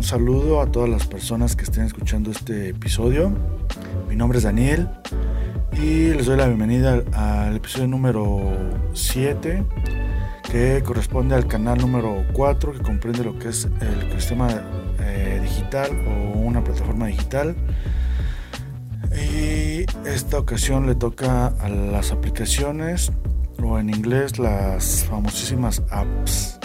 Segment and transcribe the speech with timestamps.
[0.00, 3.30] un saludo a todas las personas que estén escuchando este episodio.
[4.08, 4.88] Mi nombre es Daniel
[5.74, 8.40] y les doy la bienvenida al episodio número
[8.94, 9.62] 7
[10.50, 14.48] que corresponde al canal número 4 que comprende lo que es el sistema
[15.00, 17.54] eh, digital o una plataforma digital.
[19.12, 23.12] Y esta ocasión le toca a las aplicaciones
[23.62, 26.58] o en inglés las famosísimas apps.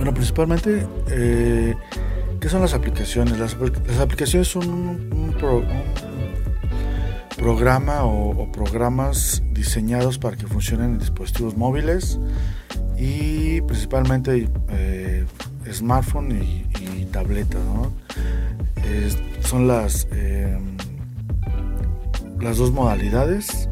[0.00, 1.74] Bueno, principalmente, eh,
[2.40, 3.38] ¿qué son las aplicaciones?
[3.38, 3.54] Las,
[4.00, 5.36] aplicaciones son un,
[7.36, 12.18] programa o, programas diseñados para que funcionen en dispositivos móviles
[12.96, 15.26] y principalmente eh,
[15.70, 16.66] smartphone y,
[16.98, 17.58] y tableta.
[19.42, 20.08] son las
[22.40, 23.69] las dos modalidades.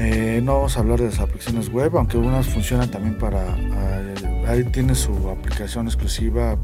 [0.00, 3.42] Eh, no vamos a hablar de las aplicaciones web, aunque unas funcionan también para...
[3.48, 6.56] Eh, ahí tiene su aplicación exclusiva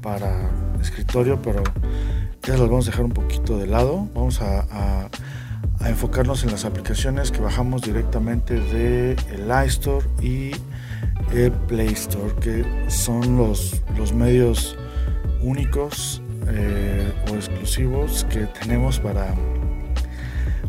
[0.00, 0.48] para
[0.80, 1.64] escritorio, pero
[2.42, 4.08] ya las vamos a dejar un poquito de lado.
[4.14, 5.08] Vamos a,
[5.84, 10.52] enfocarnos en las aplicaciones que bajamos directamente de el iStore y
[11.32, 14.76] el Play Store, que son los, los medios
[15.42, 19.34] únicos eh, o exclusivos que tenemos para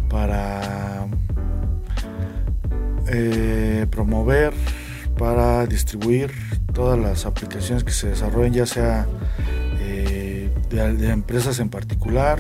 [0.10, 0.97] para
[3.10, 4.54] eh, promover,
[5.18, 6.32] para distribuir
[6.74, 9.08] todas las aplicaciones que se desarrollen, ya sea
[9.80, 12.40] eh, de, empresas en particular,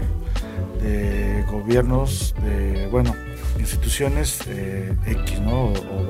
[0.81, 3.15] de gobiernos, de, bueno,
[3.59, 5.73] instituciones eh, X, ¿no?
[5.73, 6.05] O,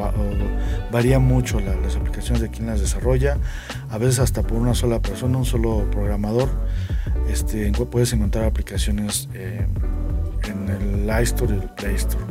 [0.91, 3.37] varía mucho las aplicaciones de quien las desarrolla,
[3.89, 6.49] a veces hasta por una sola persona, un solo programador,
[7.29, 12.25] este, puedes encontrar aplicaciones en el iStore y el Play Store.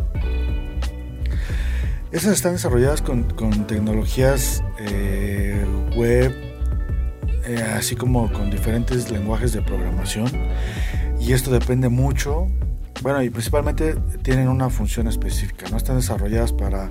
[2.13, 3.25] Esas están desarrolladas con,
[3.67, 5.65] tecnologías eh,
[5.97, 6.33] web,
[7.45, 10.31] eh, así como con diferentes lenguajes de programación.
[11.21, 12.47] Y esto depende mucho,
[13.03, 16.91] bueno, y principalmente tienen una función específica, no están desarrolladas para,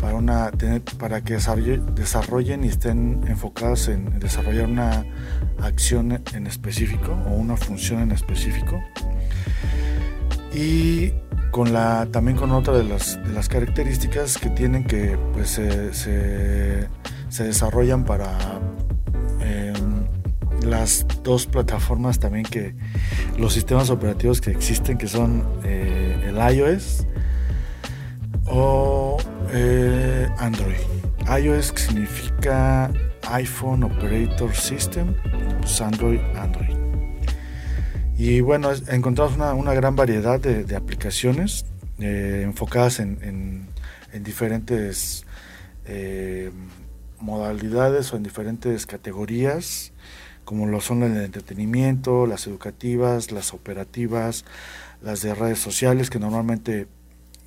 [0.00, 0.50] para, una,
[0.98, 5.04] para que desarrollen y estén enfocadas en desarrollar una
[5.62, 8.82] acción en específico o una función en específico
[10.52, 11.12] y
[11.50, 15.94] con la también con otra de las, de las características que tienen que pues se,
[15.94, 16.88] se,
[17.44, 18.36] desarrollan para
[19.40, 20.06] em,
[20.62, 22.74] las dos plataformas también que
[23.38, 27.06] los sistemas operativos que existen que son eh, el iOS
[28.46, 29.18] o
[29.52, 30.78] eh, Android.
[31.42, 32.90] iOS significa
[33.30, 35.14] iPhone Operator System
[35.60, 36.77] pues Android Android
[38.18, 41.64] y bueno, encontramos una, gran variedad de, aplicaciones
[42.00, 43.68] eh, enfocadas en,
[44.12, 45.24] en, diferentes
[45.86, 46.50] eh,
[47.20, 49.92] modalidades o en diferentes categorías,
[50.44, 54.44] como lo son el entretenimiento, las educativas, las operativas,
[55.00, 56.88] las de redes sociales, que normalmente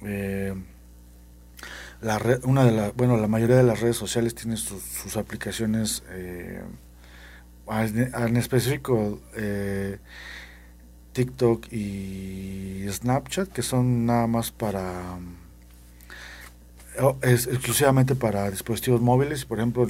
[0.06, 0.54] eh,
[2.00, 6.02] la una de la, bueno, la mayoría de las redes sociales tienen sus, sus aplicaciones
[7.68, 9.20] en específico
[11.14, 15.18] TikTok y Snapchat, que son nada más para
[17.00, 19.46] oh, es exclusivamente para dispositivos móviles.
[19.46, 19.88] Por ejemplo,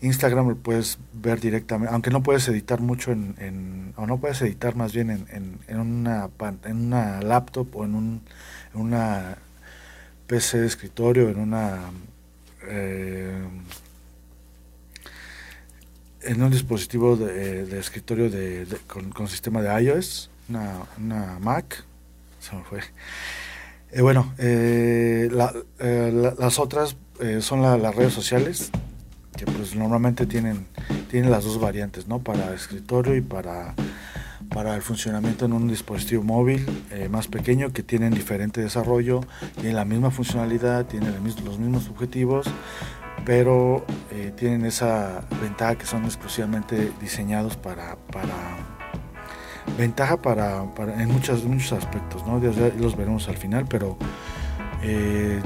[0.00, 4.76] Instagram lo puedes ver directamente, aunque no puedes editar mucho en, o no puedes editar
[4.76, 6.28] más bien en, en, una,
[6.64, 8.22] en una laptop o en, un,
[8.74, 9.38] en una
[10.26, 11.78] PC de escritorio, en una
[12.68, 13.44] eh,
[16.22, 21.84] en un dispositivo de, escritorio de, con sistema de iOS una, Mac,
[22.40, 22.80] se me fue.
[23.90, 25.28] Eh, bueno, eh,
[25.78, 26.96] eh, las otras
[27.40, 28.70] son las redes sociales,
[29.36, 30.66] que pues normalmente tienen,
[31.08, 32.18] tienen las dos variantes, ¿no?
[32.18, 33.74] Para escritorio y para,
[34.48, 36.66] para el funcionamiento en un dispositivo móvil
[37.10, 39.20] más pequeño que tienen diferente desarrollo,
[39.54, 41.14] tienen la misma funcionalidad, tienen
[41.44, 42.46] los mismos objetivos,
[43.24, 43.84] pero
[44.34, 48.71] tienen esa ventaja que son exclusivamente diseñados para, para
[49.78, 50.64] ventaja para,
[50.98, 52.40] en muchos, muchos aspectos, ¿no?
[52.78, 53.96] los veremos al final, pero
[54.82, 55.40] eh,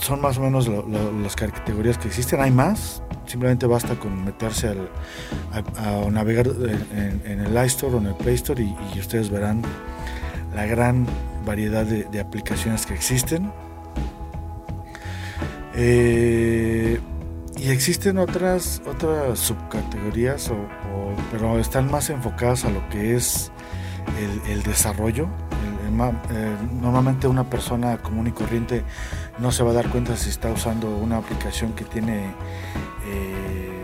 [0.00, 2.40] son más o menos las categorías que existen.
[2.40, 4.88] Hay más, simplemente basta con meterse al,
[5.52, 9.62] a, navegar en, el iStore o en el Play Store y, ustedes verán
[10.54, 11.06] la gran
[11.44, 13.52] variedad de, aplicaciones que existen.
[15.74, 16.98] Eh,
[17.56, 20.50] y existen otras, otras subcategorías,
[21.30, 23.52] pero están más enfocadas a lo que es
[24.48, 25.28] el, desarrollo.
[26.30, 28.84] Eh, normalmente una persona común y corriente
[29.38, 32.26] no se va a dar cuenta si está usando una aplicación que tiene,
[33.06, 33.82] eh,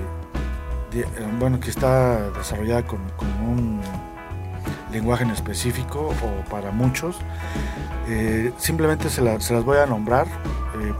[0.95, 1.07] eh,
[1.39, 3.01] bueno, que está desarrollada con,
[3.47, 3.81] un
[4.93, 7.19] lenguaje en específico o para muchos.
[8.57, 10.27] simplemente se, las voy a nombrar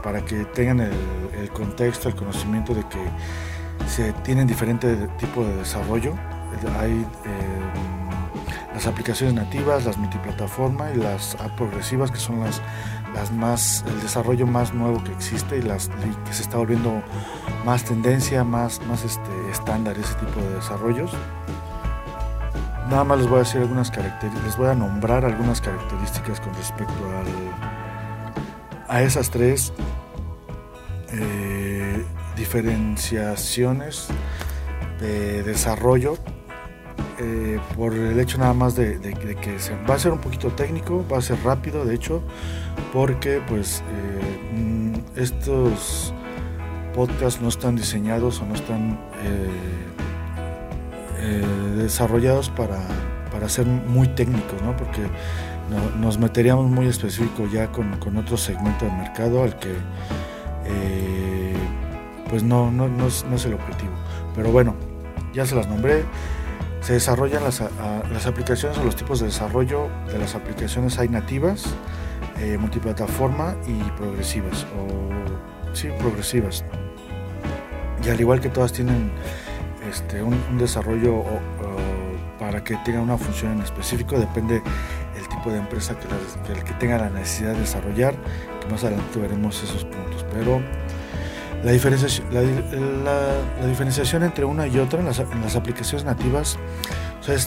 [0.03, 0.93] para que tengan el,
[1.39, 2.99] el, contexto, el conocimiento de que
[3.87, 6.13] se tienen diferentes tipos de desarrollo.
[6.79, 7.05] Hay
[8.77, 12.61] las aplicaciones nativas, las multiplataforma y las progresivas, que son las,
[13.15, 17.01] las más, el desarrollo más nuevo que existe y las que se está volviendo
[17.65, 21.11] más tendencia, más, más este, estándar ese tipo de desarrollos.
[22.87, 26.53] Nada más les voy a decir algunas características, les voy a nombrar algunas características con
[26.53, 27.25] respecto al,
[28.95, 29.73] a esas tres
[31.13, 34.07] eh, diferenciaciones
[34.99, 36.19] de desarrollo
[37.19, 38.99] eh, por el hecho nada más de,
[39.41, 42.21] que se, va a ser un poquito técnico, va a ser rápido de hecho,
[42.93, 46.13] porque pues eh, estos
[46.93, 48.99] podcasts no están diseñados o no están
[51.19, 51.43] eh,
[51.75, 52.79] desarrollados para,
[53.31, 54.77] para, ser muy técnicos, ¿no?
[54.77, 55.01] porque
[55.99, 59.75] nos meteríamos muy específico ya con, con, otro segmento de mercado al que
[62.29, 63.91] pues no, no, no es el objetivo.
[64.35, 64.75] Pero bueno,
[65.33, 66.03] ya se las nombré
[66.87, 67.59] se desarrollan las,
[68.27, 71.65] aplicaciones o los tipos de desarrollo de las aplicaciones hay nativas,
[72.39, 76.63] eh, multiplataforma y progresivas, o sí, progresivas.
[78.05, 79.11] Y al igual que todas tienen
[79.91, 81.25] este, un, desarrollo
[82.39, 84.63] para que tengan una función en específico, depende
[85.17, 88.15] el tipo de empresa que, que tenga la necesidad de desarrollar,
[88.71, 90.25] más adelante veremos esos puntos.
[90.31, 90.61] Pero
[91.63, 96.57] la diferenciación, entre una y otra en las, aplicaciones nativas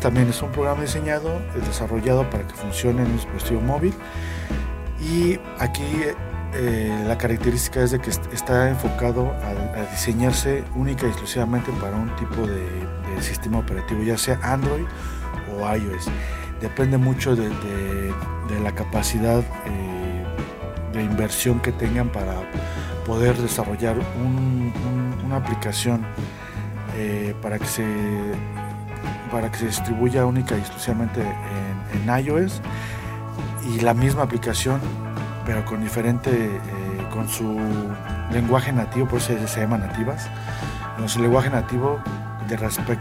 [0.03, 3.95] también es un programa diseñado, desarrollado para que funcione en un dispositivo móvil
[5.01, 6.05] y aquí
[6.53, 12.15] eh, la característica es de que está enfocado a, diseñarse única y exclusivamente para un
[12.17, 12.91] tipo de,
[13.21, 14.87] sistema operativo, ya sea Android
[15.53, 16.07] o iOS.
[16.61, 17.51] Depende mucho de,
[18.63, 20.25] la capacidad eh,
[20.93, 22.35] de inversión que tengan para
[23.11, 23.97] poder desarrollar
[25.27, 26.07] una aplicación
[26.97, 27.85] eh, para que se
[29.33, 31.21] para que se distribuya única y exclusivamente
[31.93, 32.63] en, iOS
[33.69, 34.81] y la misma aplicación
[35.45, 36.61] pero con diferente eh,
[37.13, 37.59] con su
[38.31, 40.29] lenguaje nativo por eso se, llama nativas.
[40.97, 42.01] Con su lenguaje nativo
[42.51, 42.57] de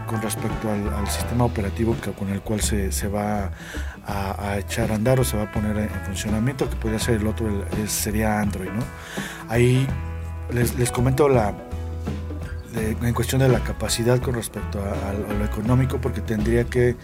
[0.06, 3.50] con respecto al, sistema operativo con el cual se, va
[4.06, 7.26] a, echar a andar o se va a poner en funcionamiento, que podría ser el
[7.26, 7.46] otro,
[7.86, 8.70] sería Android.
[8.70, 8.82] ¿no?
[9.48, 9.86] Ahí
[10.52, 11.52] les, comento la,
[12.74, 16.96] en cuestión de la capacidad con respecto a, lo económico, porque tendría que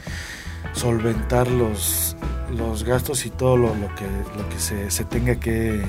[0.73, 2.17] solventar los,
[2.57, 5.83] los gastos y todo lo, que, lo que se, tenga que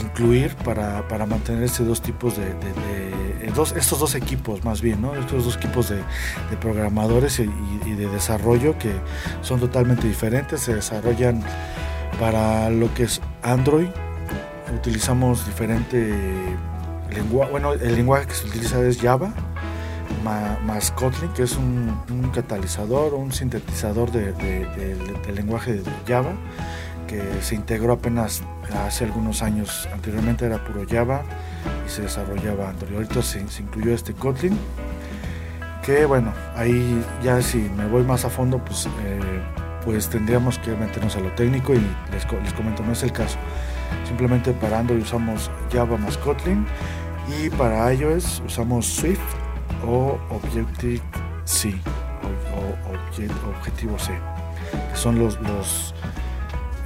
[0.00, 5.14] incluir para, mantener estos dos tipos de, eh, dos, estos dos equipos más bien, ¿no?
[5.14, 6.02] estos dos equipos de,
[6.60, 7.46] programadores y,
[7.94, 8.92] de desarrollo que
[9.42, 11.42] son totalmente diferentes, se desarrollan
[12.20, 13.88] para lo que es Android,
[14.74, 16.14] utilizamos diferente
[17.10, 19.32] lenguaje, bueno, el lenguaje que se utiliza es Java,
[20.24, 26.32] más Kotlin, que es un, catalizador, un sintetizador de, del lenguaje de Java,
[27.08, 28.42] que se integró apenas
[28.86, 29.88] hace algunos años.
[29.92, 31.22] Anteriormente era puro Java
[31.84, 32.94] y se desarrollaba Android.
[32.94, 34.56] Ahorita se, incluyó este Kotlin,
[35.82, 39.42] que bueno, ahí ya si me voy más a fondo, pues, eh,
[39.84, 41.80] pues tendríamos que meternos a lo técnico y
[42.12, 43.38] les, les comento, no es el caso.
[44.06, 46.66] Simplemente para Android usamos Java más Kotlin
[47.40, 49.20] y para iOS usamos Swift
[49.86, 51.74] o Objective-C
[52.54, 54.12] o, Objetivo C,
[54.90, 55.38] que son los,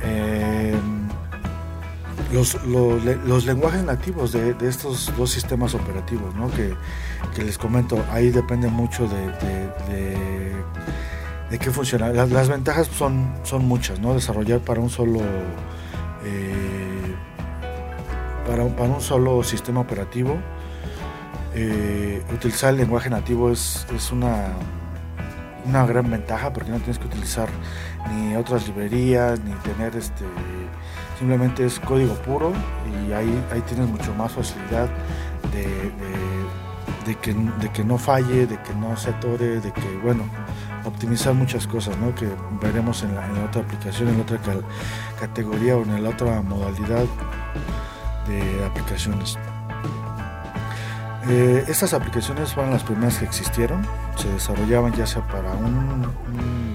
[0.03, 1.09] em,
[2.33, 6.51] los, los, lenguajes nativos de, estos dos sistemas operativos, ¿no?
[6.51, 6.75] que,
[7.43, 9.27] les comento, ahí depende mucho de,
[11.51, 12.09] de, qué funciona.
[12.09, 14.15] Las, ventajas son, son muchas, ¿no?
[14.15, 15.21] desarrollar para un solo...
[16.25, 17.15] Eh,
[18.47, 20.37] para, un solo sistema operativo.
[21.55, 24.49] Eh, utilizar el lenguaje nativo es, una,
[25.65, 27.49] una gran ventaja porque no tienes que utilizar
[28.11, 30.25] ni otras librerías, ni tener este.
[31.19, 32.53] Simplemente es código puro
[33.07, 34.89] y ahí, ahí tienes mucho más facilidad
[35.53, 35.93] de,
[37.07, 40.25] de que, de que no falle, de que no se atore, de que, bueno,
[40.85, 42.15] optimizar muchas cosas, ¿no?
[42.15, 42.29] Que
[42.61, 44.39] veremos en la, otra aplicación, en la otra
[45.19, 47.05] categoría o en la otra modalidad
[48.27, 49.39] de aplicaciones.
[51.29, 56.72] Eh, estas aplicaciones fueron las primeras que existieron, se desarrollaban ya sea para un,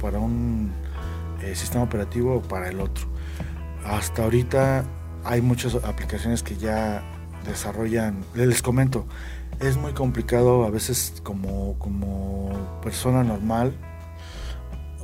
[0.00, 0.72] para un
[1.42, 3.06] eh, sistema operativo o para el otro.
[3.84, 4.84] Hasta ahorita
[5.24, 7.02] hay muchas aplicaciones que ya
[7.44, 9.06] desarrollan, les comento,
[9.60, 13.72] es muy complicado a veces como, como persona normal,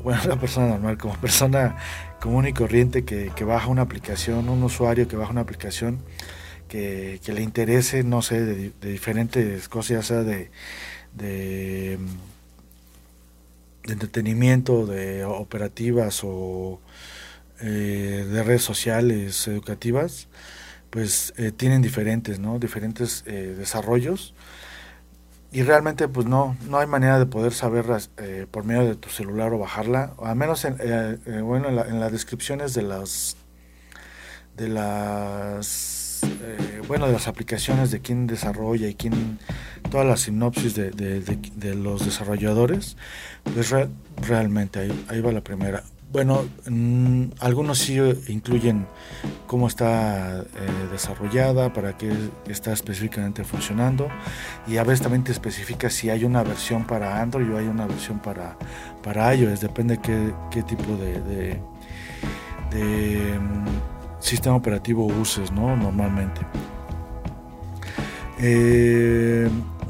[0.03, 1.77] bueno, la persona normal, como persona
[2.21, 6.01] común y corriente que, baja una aplicación, un usuario que baja una aplicación
[6.69, 10.51] que, le interese, no sé, de, diferentes cosas, ya sea de,
[11.15, 11.99] de,
[13.87, 16.81] entretenimiento, de operativas o
[17.61, 20.29] eh, de redes sociales educativas,
[20.91, 22.59] pues eh, tienen diferentes, ¿no?
[22.59, 24.35] Diferentes eh, desarrollos
[25.55, 29.09] y realmente pues no no hay manera de poder saberlas eh, por medio de tu
[29.09, 30.77] celular o bajarla o al menos en,
[31.45, 33.37] bueno en, las descripciones de las
[34.57, 35.94] de las
[36.87, 39.39] bueno de las aplicaciones de quién desarrolla y quién
[39.91, 42.97] toda la sinopsis de, los desarrolladores
[43.55, 43.75] pues
[44.27, 45.85] realmente ahí, ahí va la primera.
[46.15, 48.87] Bueno, mm, algunos sí incluyen
[49.49, 50.45] cómo está eh,
[50.93, 52.13] desarrollada, para qué
[52.47, 54.07] está específicamente funcionando
[54.69, 57.89] y a veces también te especifica si hay una versión para Android o hay una
[57.89, 58.57] versión para,
[59.03, 61.59] para iOS, depende qué, qué tipo de,
[62.71, 63.94] de, mm,
[64.25, 65.77] sistema operativo uses ¿no?
[65.77, 66.41] normalmente.
[68.39, 69.49] Eh,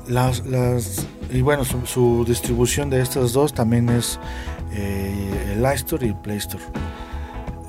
[0.09, 4.19] las, las, y bueno, su distribución de estas dos también es
[4.77, 6.65] eh, el iStore y el Play Store.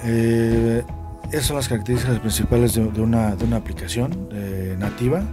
[0.03, 0.83] Eh,
[1.31, 5.23] esas son las características principales de, una, aplicación eh, nativa.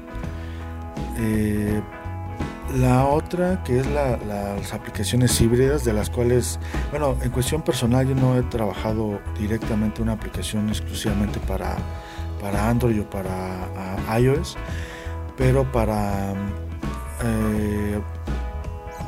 [2.74, 6.58] La otra que es las aplicaciones híbridas de las cuales,
[6.90, 11.76] bueno, en cuestión personal yo no he trabajado directamente una aplicación exclusivamente para,
[12.40, 13.66] para Android o para
[14.18, 14.56] iOS,
[15.36, 16.34] pero para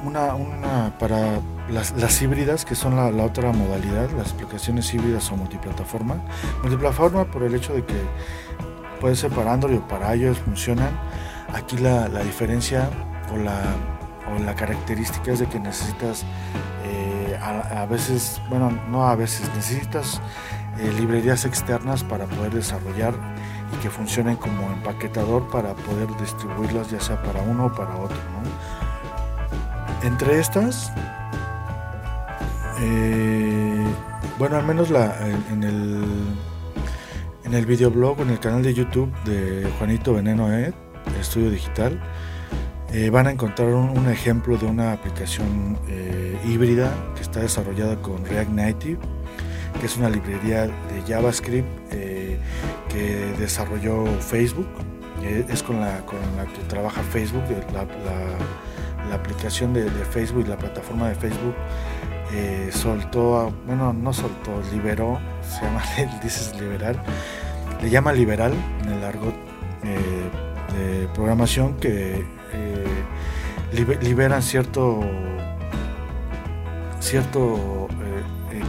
[0.05, 1.41] una, una, para
[1.71, 6.17] las, híbridas, que son la, otra modalidad, las aplicaciones híbridas o multiplataforma.
[6.63, 7.95] Multiplataforma por el hecho de que
[9.01, 10.91] puede ser para Android o para iOS funcionan.
[11.53, 12.91] Aquí la, diferencia
[13.33, 13.63] o la,
[14.35, 16.25] o la característica es de que necesitas
[16.85, 20.21] eh, a, veces, bueno, no a veces, necesitas
[20.79, 23.15] eh, librerías externas para poder desarrollar
[23.73, 28.17] y que funcionen como empaquetador para poder distribuirlas ya sea para uno o para otro.
[30.03, 30.93] Entre estas
[32.81, 33.85] eh,
[34.39, 35.17] bueno, al menos la,
[35.51, 36.05] en, el,
[37.45, 40.75] en el videoblog, en el canal de YouTube de Juanito Veneno Ed,
[41.21, 42.01] Estudio Digital,
[42.95, 48.25] eh, van a encontrar un, ejemplo de una aplicación eh, híbrida que está desarrollada con
[48.25, 48.99] React Native,
[49.81, 54.69] que es una librería de JavaScript que desarrolló Facebook.
[55.23, 60.57] es con la, con la que trabaja Facebook, la, la, aplicación de, de, Facebook la
[60.57, 61.55] plataforma de Facebook
[62.33, 65.83] eh, soltó, bueno, no soltó, liberó, se llama,
[66.23, 66.97] dices liberar,
[67.81, 69.35] le llama liberal en el argot
[69.85, 70.31] eh,
[70.77, 72.64] de programación que eh,
[73.75, 75.01] liberan cierto,
[77.01, 77.89] cierto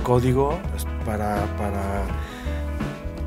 [0.05, 0.59] código
[1.05, 2.03] para, para,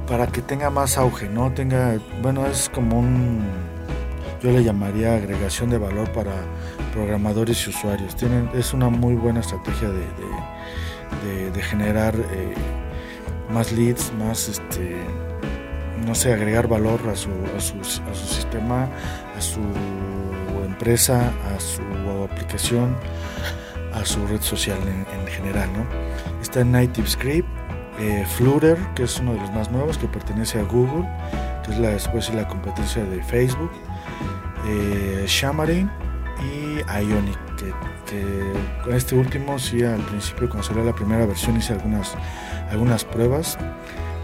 [0.07, 1.53] para que tenga más auge, ¿no?
[1.53, 3.43] Tenga, bueno, es como un,
[4.43, 6.33] yo le llamaría agregación de valor para
[6.93, 8.15] programadores y usuarios.
[8.17, 10.03] Tienen, es una muy buena estrategia de,
[11.63, 12.55] generar eh,
[13.51, 14.97] más leads, más, este,
[16.07, 18.89] no sé, agregar valor a su, a su, a su sistema,
[19.37, 19.61] a su
[20.79, 21.83] empresa, a su
[22.23, 22.97] aplicación,
[23.93, 25.69] a su red social en, general.
[25.73, 25.85] ¿no?
[26.41, 27.49] Está en Native Script,
[27.99, 31.05] eh, Flutter, que es uno de los más nuevos, que pertenece a Google,
[31.65, 33.73] que es la, después de la competencia de Facebook,
[34.67, 35.91] eh, Xamarin,
[36.41, 37.39] y Ionic,
[38.07, 38.53] que,
[38.85, 42.15] con este último sí al principio cuando salió la primera versión hice algunas,
[42.71, 43.59] algunas pruebas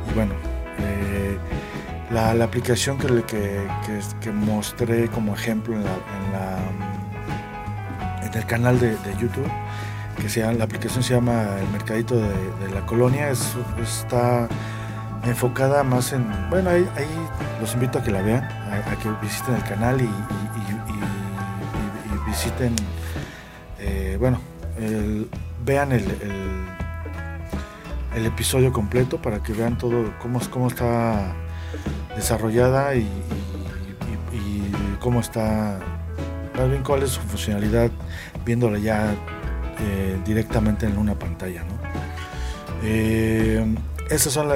[0.08, 0.34] y bueno,
[0.78, 1.36] eh,
[2.12, 3.66] la, aplicación que, que,
[4.20, 6.23] que, mostré como ejemplo en, la, en,
[8.34, 9.48] el canal de, YouTube,
[10.20, 14.48] que sea, la aplicación se llama El Mercadito de, la Colonia, es, está
[15.24, 16.86] enfocada más en, bueno, ahí,
[17.60, 20.08] los invito a que la vean, a, que visiten el canal y
[22.26, 22.74] visiten,
[23.78, 24.40] eh, bueno,
[25.64, 26.04] vean el,
[28.14, 31.32] el, episodio completo para que vean todo cómo, cómo está
[32.16, 33.08] desarrollada y,
[35.00, 35.78] cómo está
[36.56, 37.90] más bien cuál es su funcionalidad
[38.44, 39.14] viéndola ya
[39.80, 41.62] eh, directamente en una pantalla.
[41.64, 41.74] ¿no?
[42.82, 43.64] Eh,
[44.10, 44.48] estas son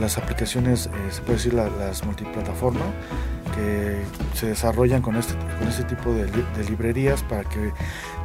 [0.00, 2.84] las aplicaciones, eh, se puede decir las multiplataforma,
[3.54, 4.02] que
[4.34, 6.26] se desarrollan con este, con este tipo de,
[6.68, 7.72] librerías para que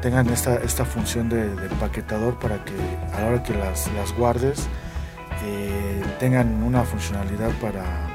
[0.02, 2.74] tengan esta, esta función de, empaquetador para que
[3.14, 4.68] a la hora que las guardes
[6.20, 8.11] tengan una funcionalidad para,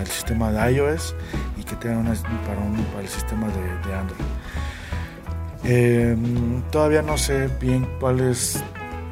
[0.00, 1.14] el sistema de iOS
[1.58, 2.14] y que tengan una
[2.46, 2.60] para,
[2.92, 4.20] para el sistema de, Android.
[5.64, 8.62] Em, todavía no sé bien cuáles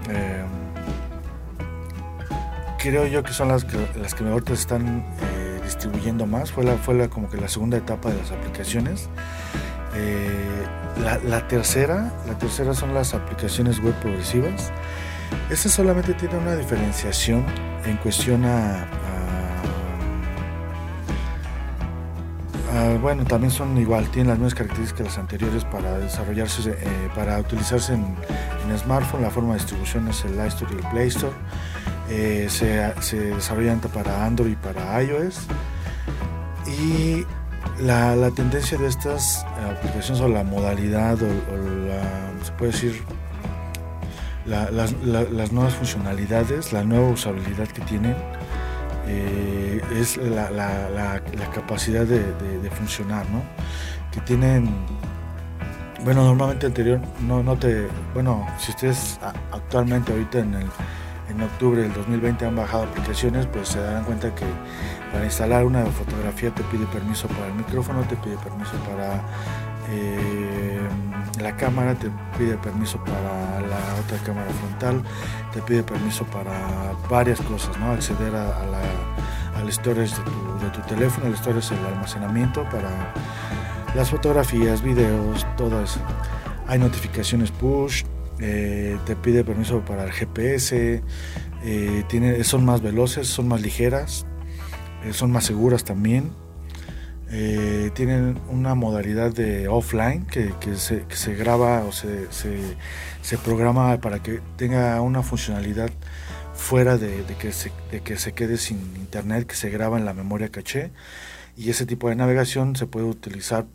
[0.09, 0.65] em,
[2.85, 6.53] creo yo que son las que, las que ahorita están eh, distribuyendo más.
[6.53, 9.09] Fue, la, fue la, como que la segunda etapa de las aplicaciones.
[9.97, 10.67] Eh,
[11.27, 14.71] la, tercera, la tercera son las aplicaciones web progresivas.
[15.51, 17.45] Esta solamente tiene una diferenciación
[17.87, 18.87] en cuestión a,
[23.01, 27.39] bueno, también son igual, tienen las mismas características que las anteriores para desarrollarse, eh, para
[27.39, 28.17] utilizarse en,
[28.79, 29.23] smartphone.
[29.23, 31.33] La forma de distribución es el iStore y el Play Store.
[32.11, 35.47] Eh, se, se, desarrollan para Android y para iOS.
[36.67, 37.25] Y
[37.81, 39.45] la, tendencia de estas
[39.77, 43.03] aplicaciones o la modalidad o, la, se puede decir,
[44.47, 48.17] las nuevas funcionalidades, la nueva usabilidad que tienen
[49.07, 51.21] eh, es la,
[51.55, 53.43] capacidad de, funcionar, ¿no?
[54.13, 54.69] Que tienen,
[56.05, 59.19] bueno, normalmente anterior, no, no te, bueno, si ustedes
[59.53, 60.67] actualmente ahorita en, el,
[61.31, 64.47] en octubre del 2020 han bajado aplicaciones, pues se darán cuenta que
[65.13, 69.23] para instalar una fotografía te pide permiso para el micrófono, te pide permiso para
[69.91, 70.44] eh,
[71.41, 75.03] la cámara, te pide permiso para la otra cámara frontal,
[75.53, 77.93] te pide permiso para varias cosas, ¿no?
[77.93, 80.15] Acceder a, la, al storage
[80.61, 83.13] de tu, teléfono, el storage es el almacenamiento para
[83.95, 86.01] las fotografías, videos, todo eso.
[86.67, 88.05] Hay notificaciones push,
[88.41, 91.03] eh, te pide permiso para el GPS,
[91.65, 94.27] eh, tiene, son más veloces, son más ligeras,
[95.13, 96.44] son más seguras también
[97.31, 102.29] eh, tienen una modalidad de offline que, se, graba o se,
[103.45, 105.91] programa para que tenga una funcionalidad
[106.55, 107.73] fuera de, que se,
[108.05, 110.93] que se quede sin internet, que se graba en la memoria caché.
[111.57, 113.67] Y ese tipo de navegación se puede utilizar,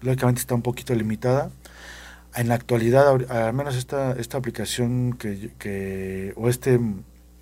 [0.00, 1.50] lógicamente está un poquito limitada.
[2.34, 6.80] En la actualidad, al menos esta, esta aplicación que, o este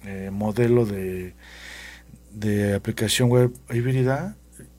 [0.05, 1.35] eh, modelo de,
[2.33, 4.37] de aplicación web híbrida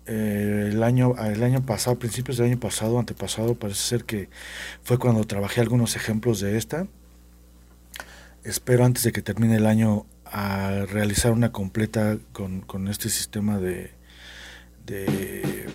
[0.07, 4.29] eh, el, año, el año pasado, principios del año pasado, antepasado, parece ser que
[4.83, 6.87] fue cuando trabajé algunos ejemplos de esta.
[8.43, 13.91] Espero antes de que termine el año a realizar una completa con, este sistema de,
[14.85, 15.65] de,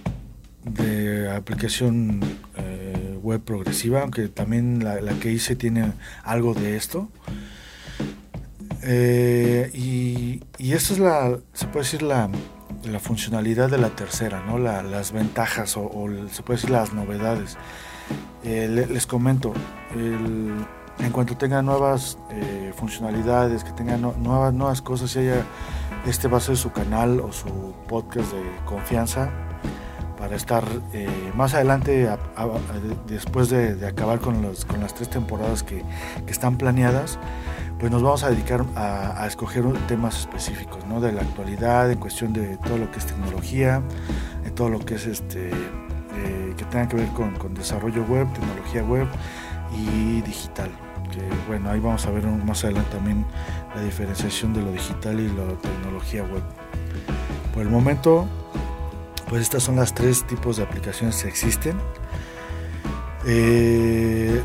[1.35, 2.21] aplicación
[2.57, 7.09] eh, web progresiva, aunque también la, que hice tiene algo de esto.
[8.83, 12.31] Eh, y, y esto es la, se puede decir, la,
[12.85, 14.59] la funcionalidad de la tercera, ¿no?
[14.59, 17.57] las ventajas o, se puede decir las novedades.
[18.43, 19.53] Eh, les comento,
[19.95, 25.45] en cuanto tenga nuevas eh, funcionalidades, que tenga nuevas, cosas, si haya,
[26.07, 29.31] este va a ser su canal o su podcast de confianza
[30.19, 32.09] para estar eh, más adelante,
[33.07, 35.83] después de, acabar con, las tres temporadas que
[36.27, 37.19] están planeadas,
[37.81, 41.01] pues nos vamos a dedicar a, escoger temas específicos, ¿no?
[41.01, 43.83] De la actualidad, en cuestión de todo lo que es tecnología,
[44.45, 48.85] de todo lo que es este, eh, que tenga que ver con, desarrollo web, tecnología
[48.85, 49.09] web
[49.75, 50.71] y digital.
[51.11, 53.25] Que bueno, ahí vamos a ver más adelante también
[53.75, 56.43] la diferenciación de lo digital y la tecnología web.
[57.55, 58.29] Por el momento,
[59.31, 61.79] pues estas son las tres tipos de aplicaciones que existen.
[63.27, 64.43] Eh,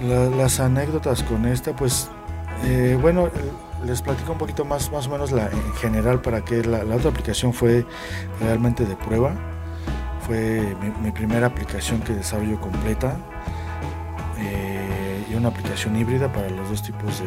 [0.00, 2.08] las anécdotas con esta, pues
[2.64, 3.30] eh, bueno,
[3.84, 7.10] les platico un poquito más, más o menos la, en general para que la, otra
[7.10, 7.86] aplicación fue
[8.40, 9.34] realmente de prueba.
[10.26, 13.16] Fue mi, primera aplicación que desarrollo completa
[14.38, 17.26] eh, y una aplicación híbrida para los dos tipos de...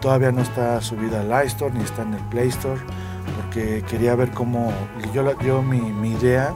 [0.00, 2.80] Todavía no está subida al iStore ni está en el Play Store
[3.36, 4.72] porque quería ver cómo...
[5.12, 6.54] Yo, yo mi, mi idea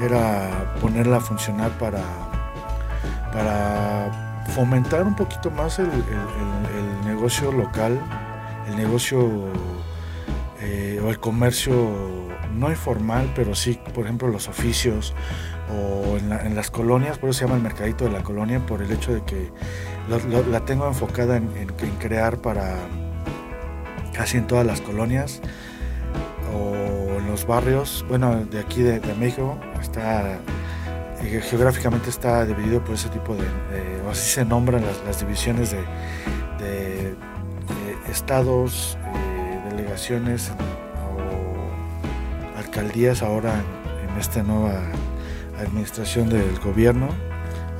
[0.00, 2.02] era ponerla a funcionar para,
[3.32, 5.88] para fomentar un poquito más el,
[7.04, 8.00] negocio local,
[8.68, 9.48] el negocio
[10.60, 12.22] eh, o el comercio
[12.54, 15.14] no informal, pero sí, por ejemplo, los oficios
[15.70, 18.90] o en, las colonias, por eso se llama el mercadito de la colonia, por el
[18.90, 19.50] hecho de que
[20.50, 21.48] la tengo enfocada en,
[21.98, 22.76] crear para
[24.12, 25.40] casi en todas las colonias
[26.54, 30.38] o en los barrios, bueno, de aquí de, México está
[31.22, 33.44] geográficamente está dividido por ese tipo de,
[34.06, 37.14] o así se nombran las, divisiones de,
[38.10, 38.98] estados,
[39.70, 40.50] delegaciones
[41.16, 43.54] o alcaldías ahora
[44.02, 44.82] en esta nueva
[45.58, 47.08] administración del gobierno,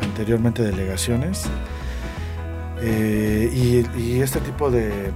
[0.01, 1.45] anteriormente delegaciones.
[2.81, 5.13] Eh, y, este tipo de,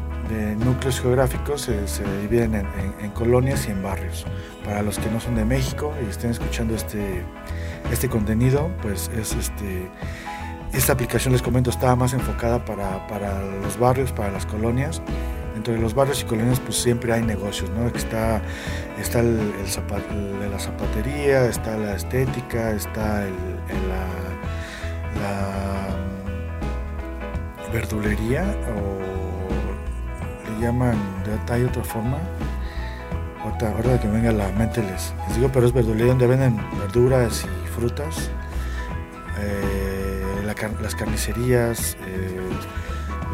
[0.64, 4.24] núcleos geográficos se, dividen en, colonias y en barrios.
[4.64, 7.22] Para los que no son de México y estén escuchando este,
[7.90, 9.88] este contenido, pues es este,
[10.72, 15.02] esta aplicación, les comento, estaba más enfocada para, para los barrios, para las colonias
[15.56, 17.86] dentro de los barrios y colonias pues siempre hay negocios, ¿no?
[17.88, 18.42] Está,
[19.00, 23.34] está el, la zapatería, está la estética, está el,
[23.88, 24.06] la,
[27.72, 29.00] verdulería o
[30.50, 30.96] le llaman,
[31.50, 32.18] hay otra forma,
[33.42, 37.55] ahora, que venga a la mente les, digo, pero es verdulería donde venden verduras y
[37.76, 38.30] frutas,
[39.38, 40.42] eh,
[40.82, 42.40] las carnicerías, eh,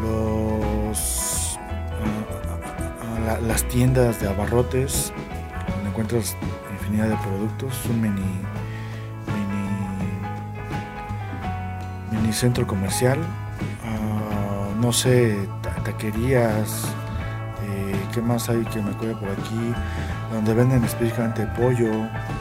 [0.01, 1.57] los
[3.47, 5.13] las tiendas de abarrotes,
[5.69, 6.35] donde encuentras
[6.71, 8.21] infinidad de productos, un mini,
[12.11, 13.19] mini, centro comercial,
[13.85, 15.47] ah, no sé,
[15.83, 16.85] taquerías,
[17.63, 19.73] eh, ¿qué más hay que me acuerdo por aquí?
[20.31, 21.91] Donde venden específicamente pollo,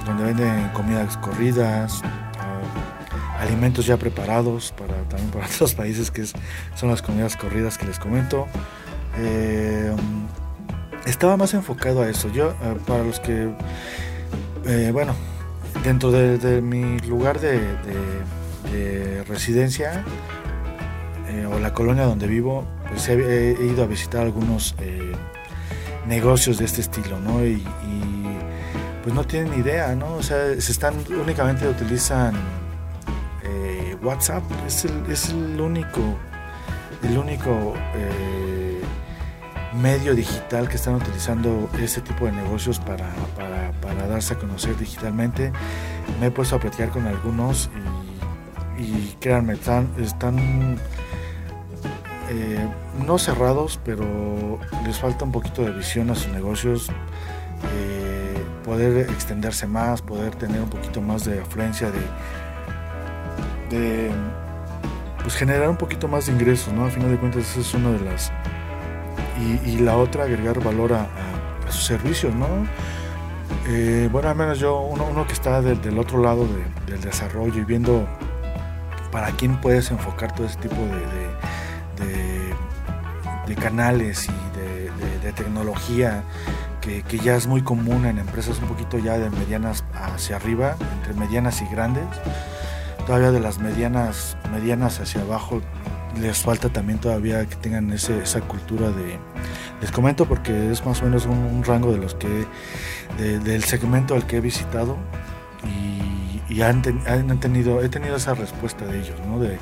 [0.05, 2.03] donde venden comidas corridas,
[2.39, 7.87] ah, alimentos ya preparados para también para otros países que son las comidas corridas que
[7.87, 8.47] les comento.
[9.19, 9.95] Eh,
[11.07, 12.31] estaba más enfocado a eso.
[12.31, 13.51] Yo, eh, para los que,
[14.67, 15.15] eh, bueno,
[15.85, 17.61] dentro de, mi lugar de,
[19.29, 20.05] residencia
[21.29, 24.75] eh, o la colonia donde vivo, pues he, ido a visitar algunos
[26.07, 27.45] negocios de este estilo, ¿no?
[29.03, 30.15] Pues no tienen idea, ¿no?
[30.15, 32.35] O sea, se están, únicamente utilizan
[34.03, 36.01] WhatsApp, es el, es el único,
[37.05, 37.73] el único
[39.75, 43.09] medio digital que están utilizando ese tipo de negocios para,
[44.09, 45.53] darse a conocer digitalmente.
[46.21, 47.71] Me he puesto a platicar con algunos
[48.79, 50.79] y, créanme, están, están
[52.31, 52.69] eh,
[53.07, 56.89] no cerrados, pero les falta un poquito de visión a sus negocios,
[57.75, 58.12] eh,
[58.63, 61.91] poder extenderse más, poder tener un poquito más de afluencia,
[63.71, 64.11] de,
[65.23, 66.85] pues generar un poquito más de ingresos, ¿no?
[66.85, 68.33] A final de cuentas, esa es una de las
[69.67, 71.07] y, la otra agregar valor a,
[71.69, 72.47] sus servicios, ¿no?
[73.67, 76.47] Eh, bueno, al menos yo, uno, que está del, otro lado
[76.87, 78.07] del desarrollo y viendo
[79.11, 82.55] para quién puedes enfocar todo ese tipo de,
[83.47, 84.33] de, canales y
[85.23, 86.25] de, tecnología
[86.83, 90.77] que, que, ya es muy común en empresas un poquito ya de medianas hacia arriba,
[90.99, 92.05] entre medianas y grandes.
[93.07, 95.63] Todavía de las medianas, medianas hacia abajo
[96.21, 99.19] les falta también todavía que tengan esa cultura de...
[99.81, 102.47] Les comento porque es más o menos un, rango de los que...
[103.19, 104.97] del segmento al que he visitado
[106.49, 106.83] y, han,
[107.41, 109.39] tenido, he tenido esa respuesta de ellos, ¿no?
[109.39, 109.59] De,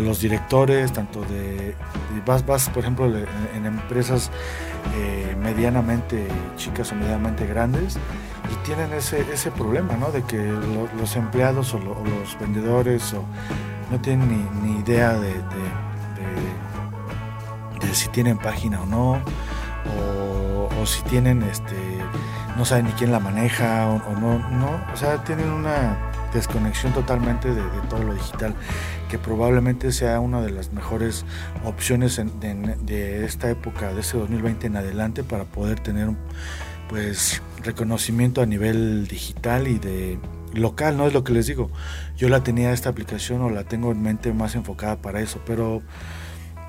[0.00, 1.74] los directores, tanto de,
[2.26, 4.30] vas, vas, por ejemplo, en, empresas
[4.96, 6.26] eh, medianamente
[6.56, 7.98] chicas o medianamente grandes
[8.50, 10.10] y tienen ese, ese problema, ¿no?
[10.10, 10.38] De que
[10.98, 13.24] los empleados o, los vendedores o
[13.90, 15.34] no tienen ni, idea de,
[17.80, 19.18] de, si tienen página o no,
[20.80, 21.74] o, si tienen, este,
[22.56, 25.96] no saben ni quién la maneja o, no, no, o sea, tienen una
[26.32, 28.54] desconexión totalmente de, todo lo digital,
[29.08, 31.24] que probablemente sea una de las mejores
[31.64, 36.10] opciones de, esta época, de ese 2020 en adelante, para poder tener
[36.88, 40.18] pues reconocimiento a nivel digital y de
[40.54, 41.70] local, no es lo que les digo.
[42.16, 45.82] Yo la tenía esta aplicación o la tengo en mente más enfocada para eso, pero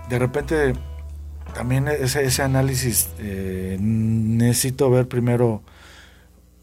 [0.09, 0.73] de repente
[1.53, 5.61] también ese, ese análisis eh, necesito ver primero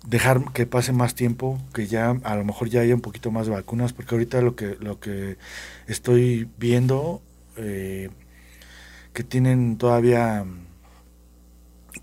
[0.07, 3.47] dejar que pase más tiempo, que ya a lo mejor ya haya un poquito más
[3.47, 5.37] de vacunas, porque ahorita lo que lo que
[5.87, 7.23] estoy viendo
[7.57, 8.11] eh,
[9.12, 10.45] que tienen todavía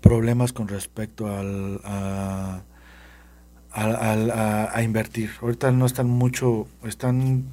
[0.00, 2.62] problemas con respecto al, a,
[3.72, 5.30] a, invertir.
[5.40, 7.44] Ahorita no están mucho, están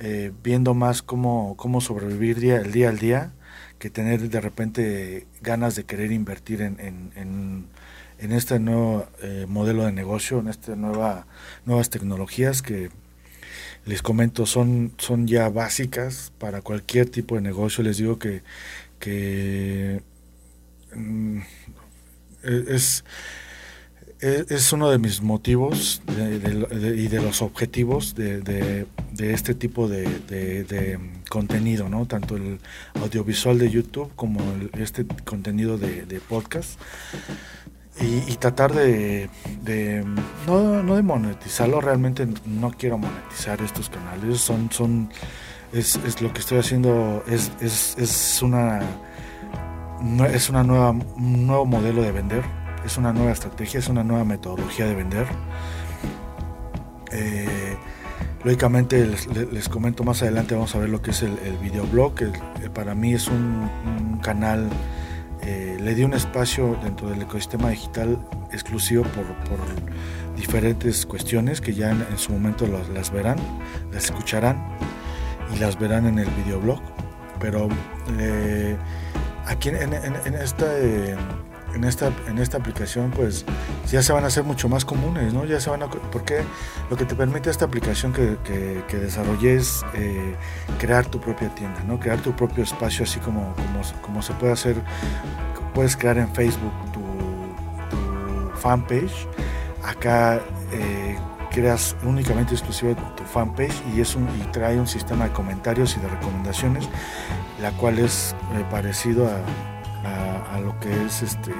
[0.00, 3.32] eh, viendo más cómo, cómo sobrevivir día, el día al día
[3.78, 7.66] que tener de repente ganas de querer invertir en, en,
[8.32, 11.26] este nuevo eh, modelo de negocio, en estas nueva,
[11.64, 12.90] nuevas tecnologías que
[13.86, 17.84] les comento son, son ya básicas para cualquier tipo de negocio.
[17.84, 18.42] Les digo que,
[18.98, 20.02] que
[20.94, 21.40] mm,
[22.42, 23.04] es
[24.24, 28.86] e, es, uno de mis motivos y de los objetivos de,
[29.18, 32.06] este tipo de, contenido, ¿no?
[32.06, 32.58] Tanto el
[32.94, 34.40] audiovisual de YouTube como
[34.78, 36.80] este contenido de, podcast.
[38.00, 39.30] Y, tratar de,
[40.46, 45.08] no, de monetizarlo, realmente no quiero monetizar estos canales, son, son,
[45.72, 48.80] es, es lo que estoy haciendo, es, es, es una,
[50.32, 52.42] es una nueva, un nuevo modelo de vender
[52.84, 55.26] es una nueva estrategia, es una nueva metodología de vender.
[57.12, 57.76] Eh,
[58.42, 59.06] lógicamente
[59.52, 62.30] les, comento más adelante, vamos a ver lo que es el, videoblog, que
[62.74, 64.68] para mí es un, canal,
[65.46, 68.18] eh, le di un espacio dentro del ecosistema digital
[68.50, 69.24] exclusivo por,
[70.36, 73.38] diferentes cuestiones que ya en, su momento las, verán,
[73.92, 74.60] las escucharán
[75.54, 76.80] y las verán en el videoblog.
[77.38, 77.68] Pero
[78.18, 78.76] eh,
[79.46, 80.66] aquí en, en esta
[81.74, 83.44] en esta, en esta aplicación pues
[83.90, 85.44] ya se van a hacer mucho más comunes, ¿no?
[85.44, 86.42] Ya se van a, porque
[86.90, 90.34] lo que te permite esta aplicación que, que, desarrollé es eh,
[90.78, 91.98] crear tu propia tienda, ¿no?
[91.98, 93.54] Crear tu propio espacio así como,
[94.02, 94.76] como, se puede hacer,
[95.74, 97.02] puedes crear en Facebook tu,
[98.56, 99.28] fanpage,
[99.82, 100.40] acá
[100.72, 101.18] eh,
[101.50, 106.08] creas únicamente exclusivo tu fanpage y, es y trae un sistema de comentarios y de
[106.08, 106.88] recomendaciones,
[107.60, 109.73] la cual es eh, parecido a
[110.04, 111.52] a, lo que es este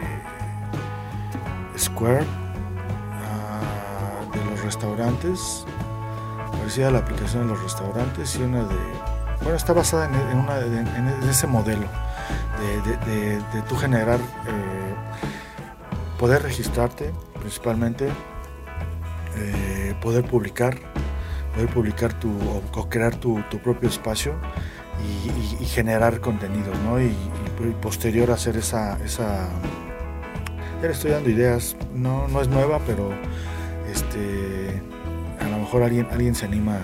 [1.76, 2.24] Square
[4.32, 5.64] de los restaurantes
[6.52, 8.76] parecida a la aplicación de los restaurantes y una de
[9.42, 11.86] bueno está basada en, una, en, ese modelo
[13.06, 14.94] de, de, tu generar eh,
[16.18, 18.08] poder registrarte principalmente
[19.36, 20.78] eh, poder publicar
[21.54, 24.34] poder publicar tu o, crear tu, tu propio espacio
[25.60, 27.00] y, generar contenidos, ¿no?
[27.00, 27.16] Y,
[27.80, 29.48] posterior hacer esa, esa...
[30.82, 33.10] Estoy dando ideas, no, no es nueva, pero
[33.90, 34.82] este,
[35.40, 36.76] a lo mejor alguien, alguien se anima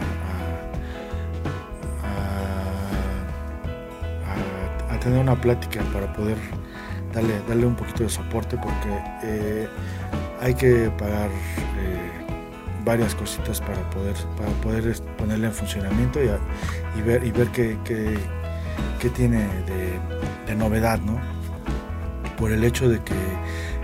[4.89, 6.39] a, a, tener una plática para poder
[7.13, 9.69] darle, darle un poquito de soporte porque eh,
[10.41, 11.29] hay que pagar
[12.85, 17.49] varias cositas para poder, para poder ponerle en funcionamiento y, ver, y ver
[18.99, 19.47] qué, tiene
[20.47, 21.21] de, novedad, ¿no?
[22.37, 23.15] Por el hecho de que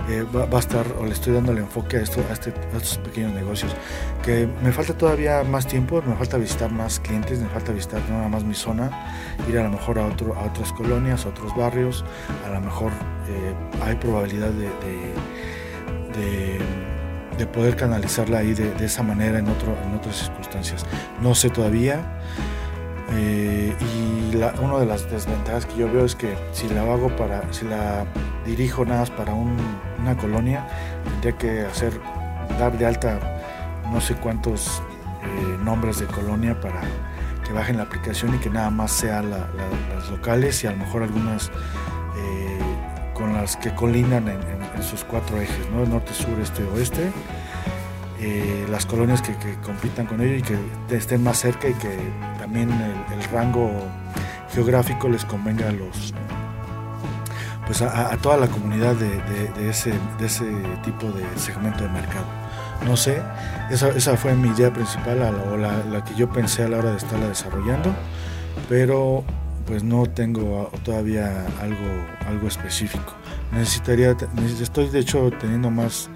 [0.08, 2.76] eh, va, a estar, o le estoy dando el enfoque a, esto, a, este, a,
[2.76, 3.74] estos pequeños negocios,
[4.22, 8.28] que me falta todavía más tiempo, me falta visitar más clientes, me falta visitar nada
[8.28, 8.90] más mi zona,
[9.48, 12.04] ir a lo mejor a, otro, a otras colonias, a otros barrios,
[12.46, 12.92] a lo mejor
[13.28, 14.68] eh, hay probabilidad de
[17.38, 20.86] de poder canalizarla ahí de, esa manera en, otro, en otras circunstancias.
[21.20, 22.20] No sé todavía.
[23.12, 27.14] Eh, y la, una de las desventajas que yo veo es que si la hago
[27.14, 28.04] para, si la
[28.44, 30.66] dirijo nada más para una colonia,
[31.04, 32.00] tendría que hacer,
[32.58, 33.18] dar de alta
[33.92, 34.82] no sé cuántos
[35.22, 36.80] eh, nombres de colonia para
[37.44, 41.04] que bajen la aplicación y que nada más sean las locales y a lo mejor
[41.04, 41.52] algunas
[42.16, 42.58] eh,
[43.14, 45.86] con las que colinan en, sus cuatro ejes, ¿no?
[45.86, 47.10] norte, sur, este, oeste.
[48.70, 50.56] Las colonias que, compitan con ello y que
[50.94, 51.96] estén más cerca y que
[52.46, 53.68] también el, rango
[54.54, 56.14] geográfico les convenga a los
[57.66, 60.44] pues a, toda la comunidad de, ese, de ese
[60.84, 62.24] tipo de segmento de mercado.
[62.86, 63.20] No sé,
[63.68, 65.18] esa, esa fue mi idea principal
[65.50, 67.92] o la, la, que yo pensé a la hora de estarla desarrollando,
[68.68, 69.24] pero
[69.66, 73.12] pues no tengo todavía algo, algo específico.
[73.50, 74.16] Necesitaría,
[74.62, 76.08] estoy de hecho teniendo más,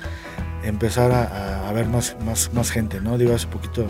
[0.63, 3.19] empezar a, ver más, más, más gente, ¿no?
[3.19, 3.89] Digo, hace poquito,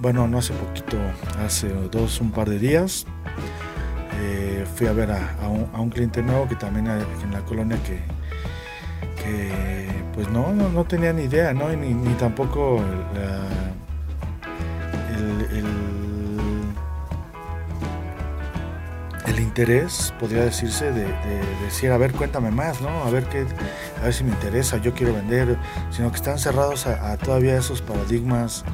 [0.00, 0.96] bueno, no hace poquito,
[1.44, 3.06] hace dos, un par de días,
[4.20, 8.00] eh, fui a ver a, un, cliente nuevo que también en la colonia que,
[10.14, 11.68] pues no, no, tenía ni idea, ¿no?
[11.68, 12.82] Ni, tampoco
[15.12, 15.88] el
[19.28, 21.06] el interés, podría decirse, de,
[21.64, 22.88] decir, a ver, cuéntame más, ¿no?
[23.04, 23.44] A ver qué,
[24.00, 25.56] a ver si me interesa, yo quiero vender,
[25.90, 28.64] sino que están cerrados a, todavía esos paradigmas,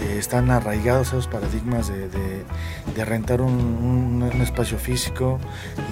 [0.00, 5.38] están arraigados esos paradigmas de, rentar un, espacio físico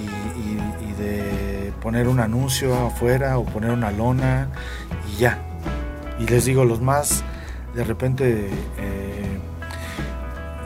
[0.01, 4.49] y, de poner un anuncio afuera o poner una lona
[5.09, 5.39] y ya.
[6.19, 7.23] Y les digo, los más
[7.73, 9.39] de repente eh,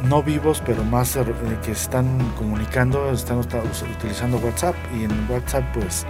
[0.03, 1.23] no vivos, pero más eh,
[1.63, 4.75] que están comunicando, están utilizando WhatsApp.
[4.95, 6.06] Y en WhatsApp pues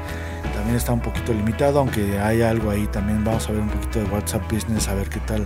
[0.53, 3.23] también está un poquito limitado, aunque hay algo ahí también.
[3.23, 5.45] Vamos a ver un poquito de WhatsApp Business a ver qué tal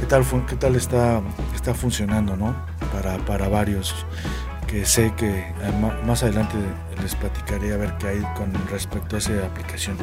[0.00, 1.20] qué tal qué tal está
[1.54, 2.54] está funcionando, ¿no?
[2.92, 3.94] Para, para varios
[4.66, 6.56] que sé que eh, más adelante
[7.02, 9.96] les platicaré a ver qué hay con respecto a esa aplicación.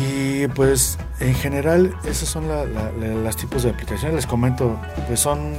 [0.00, 4.14] Y pues en general esos son los tipos de aplicaciones.
[4.14, 5.52] Les comento, pues son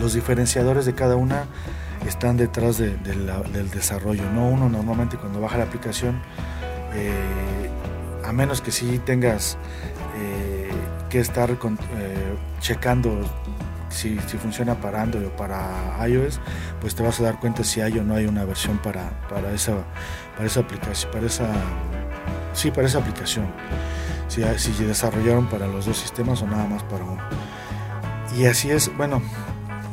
[0.00, 1.46] los diferenciadores de cada una
[2.06, 4.24] están detrás del desarrollo.
[4.32, 4.48] ¿no?
[4.48, 6.20] Uno normalmente cuando baja la aplicación,
[6.94, 7.70] eh,
[8.24, 9.56] a menos que sí tengas
[10.16, 10.51] eh,
[11.12, 11.56] que estar eh,
[12.60, 13.20] checando
[13.90, 16.40] si, funciona para Android o para iOS,
[16.80, 19.52] pues te vas a dar cuenta si hay o no hay una versión para, para,
[19.52, 19.74] esa,
[20.34, 21.46] para esa aplicación, para esa,
[22.54, 23.44] sí, para esa aplicación.
[24.28, 27.22] Si, si desarrollaron para los dos sistemas o nada más para uno.
[28.34, 29.20] Y así es, bueno,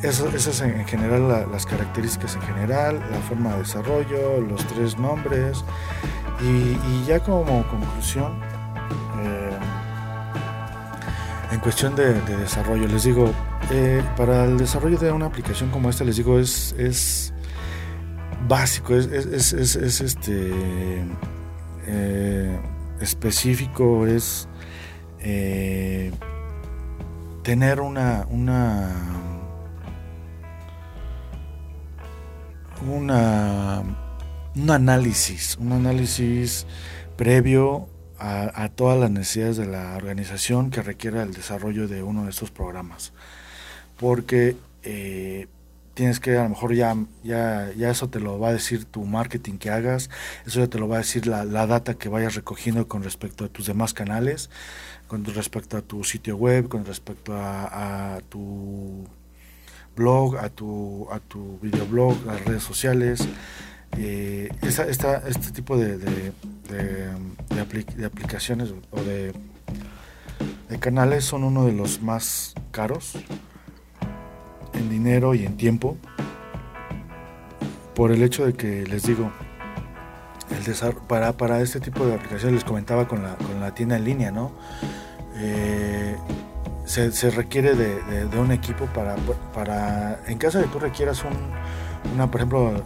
[0.01, 5.65] esas en general las características en general, la forma de desarrollo, los tres nombres
[6.41, 8.39] y, ya como conclusión,
[11.59, 13.33] en cuestión de, desarrollo, les digo,
[13.69, 17.33] eh, para el desarrollo de una aplicación como esta, les digo, es, es
[18.47, 19.51] básico, es, es,
[19.99, 20.53] este
[21.85, 22.59] eh,
[23.01, 24.47] específico, es
[27.43, 28.95] tener una, una
[32.87, 33.83] una,
[34.55, 36.65] un análisis, un análisis
[37.17, 42.31] previo a, todas las necesidades de la organización que requiera el desarrollo de uno de
[42.31, 43.13] estos programas.
[43.97, 45.47] Porque eh,
[45.93, 49.03] tienes que, a lo mejor ya, ya, ya eso te lo va a decir tu
[49.05, 50.09] marketing que hagas,
[50.45, 53.49] eso ya te lo va a decir la, data que vayas recogiendo con respecto a
[53.49, 54.49] tus demás canales,
[55.07, 59.07] con respecto a tu sitio web, con respecto a tu
[59.99, 63.27] blog, a tu, a tu videoblog, a las redes sociales.
[63.97, 66.31] Eh, este tipo de, de,
[66.69, 69.33] de, aplicaciones o de,
[70.79, 73.13] canales son uno de los más caros
[74.73, 75.97] en dinero y en tiempo
[77.95, 79.31] por el hecho de que les digo
[80.51, 84.05] el para, para este tipo de aplicaciones les comentaba con la, con la tienda en
[84.05, 84.51] línea no
[85.35, 86.15] eh,
[86.85, 89.15] se, requiere de, un equipo para,
[89.53, 91.33] para, en caso de que tú requieras un,
[92.13, 92.83] una, por ejemplo,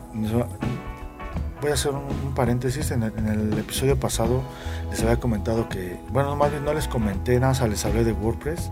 [1.64, 4.44] voy a hacer un, paréntesis, en el, episodio pasado
[4.92, 8.70] les había comentado que, bueno, más bien no les comenté nada, les hablé de WordPress,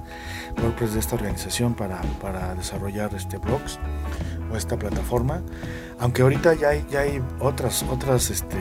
[0.62, 3.80] WordPress de esta organización para, para desarrollar este blogs
[4.52, 5.42] o esta plataforma,
[6.00, 8.60] aunque ahorita ya hay, ya hay otras, otras este,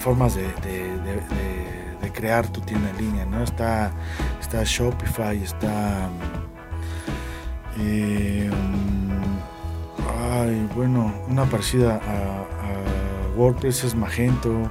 [0.00, 0.46] formas de
[2.12, 3.42] crear tu tienda en línea, ¿no?
[3.42, 3.92] Está,
[4.40, 6.08] está Shopify, está...
[7.78, 8.50] Eh,
[10.30, 12.51] ay, bueno, una parecida a,
[13.36, 14.70] WordPress es Magento.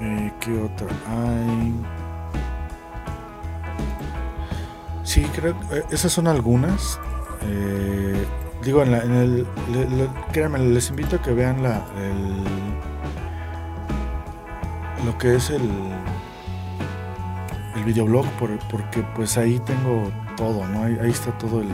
[0.00, 1.74] Eh, ¿Qué otra hay?
[5.02, 6.98] Sí, creo que eh, esas son algunas.
[8.62, 9.46] digo, en, el,
[10.32, 12.44] créanme, les invito a que vean la, el,
[15.04, 15.70] lo que es el,
[17.76, 18.26] el videoblog,
[18.70, 20.84] porque pues ahí tengo todo, ¿no?
[20.84, 21.68] Ahí, está todo el,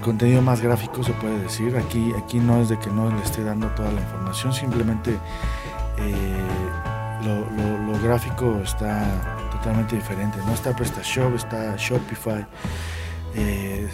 [0.00, 1.76] contenido más gráfico, se puede decir.
[1.76, 5.16] Aquí, aquí no es de que no le esté dando toda la información, simplemente
[5.98, 6.40] eh,
[7.24, 9.04] lo, gráfico está
[9.52, 10.54] totalmente diferente, ¿no?
[10.54, 12.46] Está PrestaShop, está Shopify,
[13.34, 13.88] eh,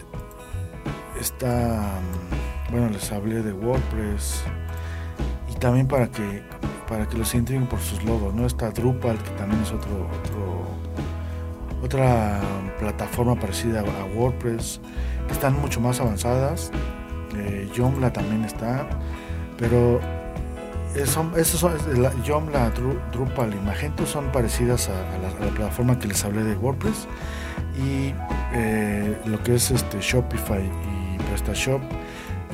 [1.21, 1.99] está,
[2.71, 4.45] bueno, les hablé de WordPress
[5.51, 6.43] y también para que
[6.89, 8.47] para que los identifiquen por sus logos, ¿no?
[8.47, 10.09] Está Drupal, que también es otro,
[11.83, 12.41] otra
[12.79, 14.81] plataforma parecida a WordPress,
[15.31, 16.71] están mucho más avanzadas.
[17.37, 18.87] Eh, Joomla también está,
[19.59, 20.01] pero
[21.05, 22.71] son, esos son, la, Joomla,
[23.13, 27.07] Drupal y Magento son parecidas a, la, plataforma que les hablé de WordPress
[27.77, 28.15] y
[28.55, 31.83] eh, lo que es este Shopify y PrestaShop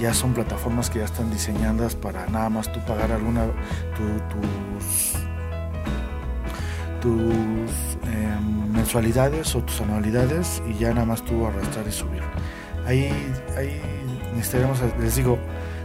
[0.01, 3.47] ya son plataformas que ya están diseñadas para nada más tú pagar alguna
[4.31, 5.13] tus
[7.01, 12.23] tus em, mensualidades o tus anualidades y ya nada más tú arrastrar y subir
[12.87, 13.11] ahí
[13.57, 13.81] ahí
[14.35, 15.39] necesitaremos les digo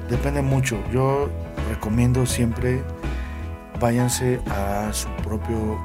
[0.09, 1.29] depende mucho yo
[1.69, 2.81] recomiendo siempre
[3.79, 5.79] váyanse a su propio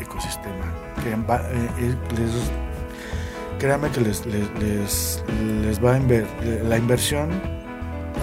[0.00, 2.50] ecosistema que eh, les
[3.58, 5.24] créanme que les, les,
[5.62, 6.26] les, va a inver,
[6.64, 7.28] la inversión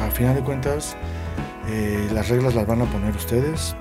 [0.01, 0.95] a final de cuentas,
[1.67, 3.75] eh, las reglas las van a poner ustedes,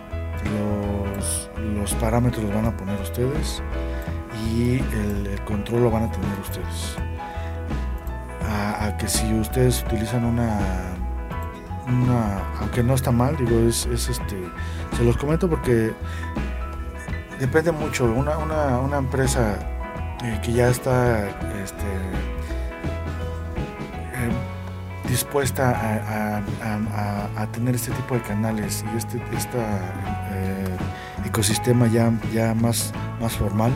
[1.76, 3.62] los, parámetros los van a poner ustedes
[4.50, 6.96] y el, control lo van a tener ustedes.
[8.84, 10.58] A, que si ustedes utilizan una,
[11.86, 14.36] una, aunque no está mal, digo, es, este,
[14.96, 15.92] se los comento porque
[17.38, 18.04] depende mucho.
[18.04, 19.58] Una, una, empresa
[20.22, 21.28] eh, que ya está
[21.62, 21.86] este,
[25.08, 26.42] dispuesta
[27.36, 29.58] a, tener este tipo de canales y este, esta
[30.32, 30.76] eh,
[31.24, 33.72] ecosistema ya, ya más, más formal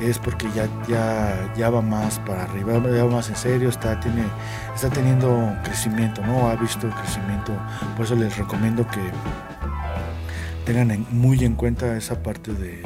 [0.00, 4.00] es porque ya, ya, ya va más para arriba, ya va más en serio, está,
[4.00, 4.24] tiene,
[4.74, 6.48] está teniendo crecimiento, ¿no?
[6.48, 7.52] Ha visto crecimiento,
[7.96, 9.00] por eso les recomiendo que
[10.64, 12.80] tengan muy en cuenta esa parte de,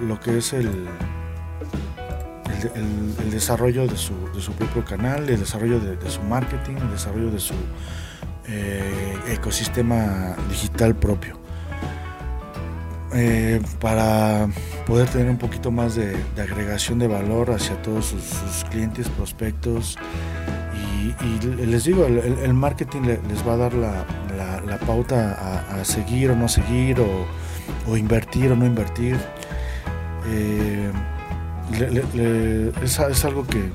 [0.00, 0.86] lo que es el,
[2.74, 7.30] el, desarrollo de su, de su, propio canal, el desarrollo de, su marketing, el desarrollo
[7.30, 7.54] de su
[8.48, 11.45] eh, ecosistema digital propio.
[13.14, 14.48] Eh, para
[14.84, 19.96] poder tener un poquito más de, agregación de valor hacia todos sus, clientes, prospectos.
[21.22, 26.48] Y, les digo, el, marketing les va a dar la, pauta a, seguir o no
[26.48, 29.16] seguir, o, invertir o no invertir.
[30.28, 30.90] Eh,
[32.82, 33.70] es, algo que,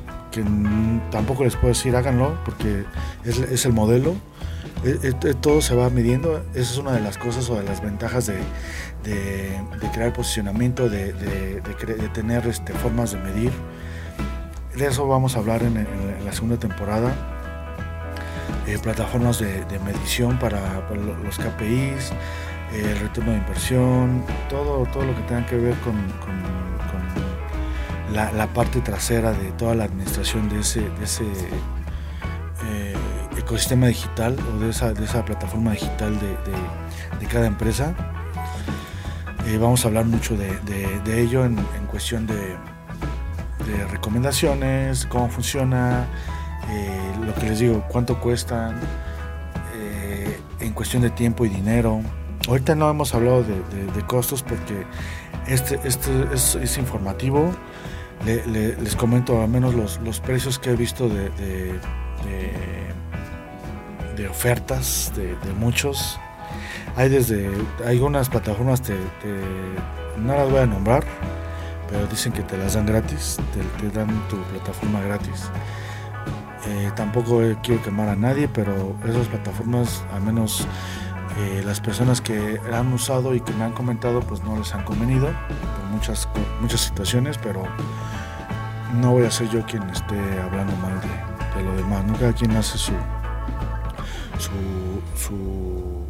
[1.10, 2.84] tampoco les puedo decir háganlo porque
[3.24, 4.16] es el modelo
[5.42, 6.44] todo se va midiendo.
[6.54, 8.40] Esa es una de las cosas o de las ventajas de,
[9.94, 11.14] crear posicionamiento, de,
[12.14, 13.52] tener este, formas de medir.
[14.76, 15.88] De eso vamos a hablar en,
[16.26, 17.14] la segunda temporada.
[18.68, 20.60] Eh, plataformas de, medición para,
[21.24, 22.12] los KPIs,
[22.74, 25.96] el retorno de inversión, todo, todo lo que tenga que ver con,
[28.14, 31.24] la, parte trasera de toda la administración de ese, de ese
[33.42, 37.94] ecosistema digital o de esa, de esa plataforma digital de, cada empresa.
[39.48, 41.56] Eh, vamos a hablar mucho de, ello en,
[41.90, 42.58] cuestión de,
[43.92, 46.08] recomendaciones, cómo funciona,
[46.70, 48.80] eh, lo que les digo, cuánto cuestan,
[49.76, 52.02] eh, en cuestión de tiempo y dinero.
[52.48, 54.86] Ahorita no hemos hablado de, costos porque
[55.48, 57.52] este, este es, informativo.
[58.26, 61.80] les comento al menos los, los precios que he visto de
[62.26, 62.88] de
[64.28, 66.20] ofertas de, muchos.
[66.96, 67.50] Hay desde
[67.86, 68.96] algunas plataformas, te,
[70.18, 71.04] no las voy a nombrar,
[71.90, 73.38] pero dicen que te las dan gratis,
[73.80, 75.50] te, dan tu plataforma gratis.
[76.68, 80.68] Eh, tampoco quiero quemar a nadie, pero esas plataformas, al menos
[81.38, 84.84] eh, las personas que han usado y que me han comentado, pues no les han
[84.84, 86.28] convenido por muchas,
[86.60, 87.64] muchas situaciones, pero
[89.00, 92.14] no voy a ser yo quien esté hablando mal de, de lo demás, ¿no?
[92.18, 92.92] Cada quien hace su,
[94.42, 96.06] su,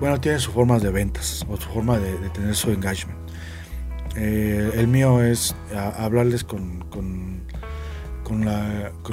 [0.00, 3.18] bueno, tiene sus formas de ventas o su forma de, tener su engagement.
[4.16, 7.44] Eh, el mío es hablarles con, con,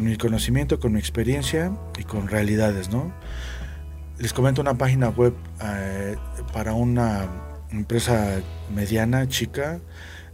[0.02, 3.12] mi conocimiento, con mi experiencia y con realidades, ¿no?
[4.20, 6.16] Les comento una página web eh,
[6.54, 7.28] para una
[7.72, 8.42] empresa
[8.74, 9.80] mediana, chica,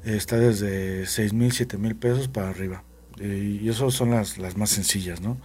[0.04, 2.84] está desde 6 mil, 7 mil pesos para arriba.
[3.20, 5.38] Y esas son las, las más sencillas, ¿no?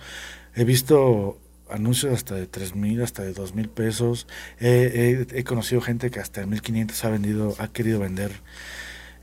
[0.55, 1.39] He visto
[1.73, 4.27] anuncios hasta de 3 mil, hasta de 2 mil pesos.
[4.61, 8.33] he conocido gente que hasta de 1500 ha vendido, ha querido vender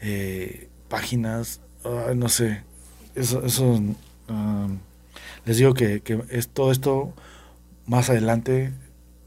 [0.02, 1.62] eh, páginas,
[2.16, 2.64] no sé,
[3.16, 3.82] eso, eso
[5.46, 7.14] les digo que, es todo esto
[7.86, 8.72] más adelante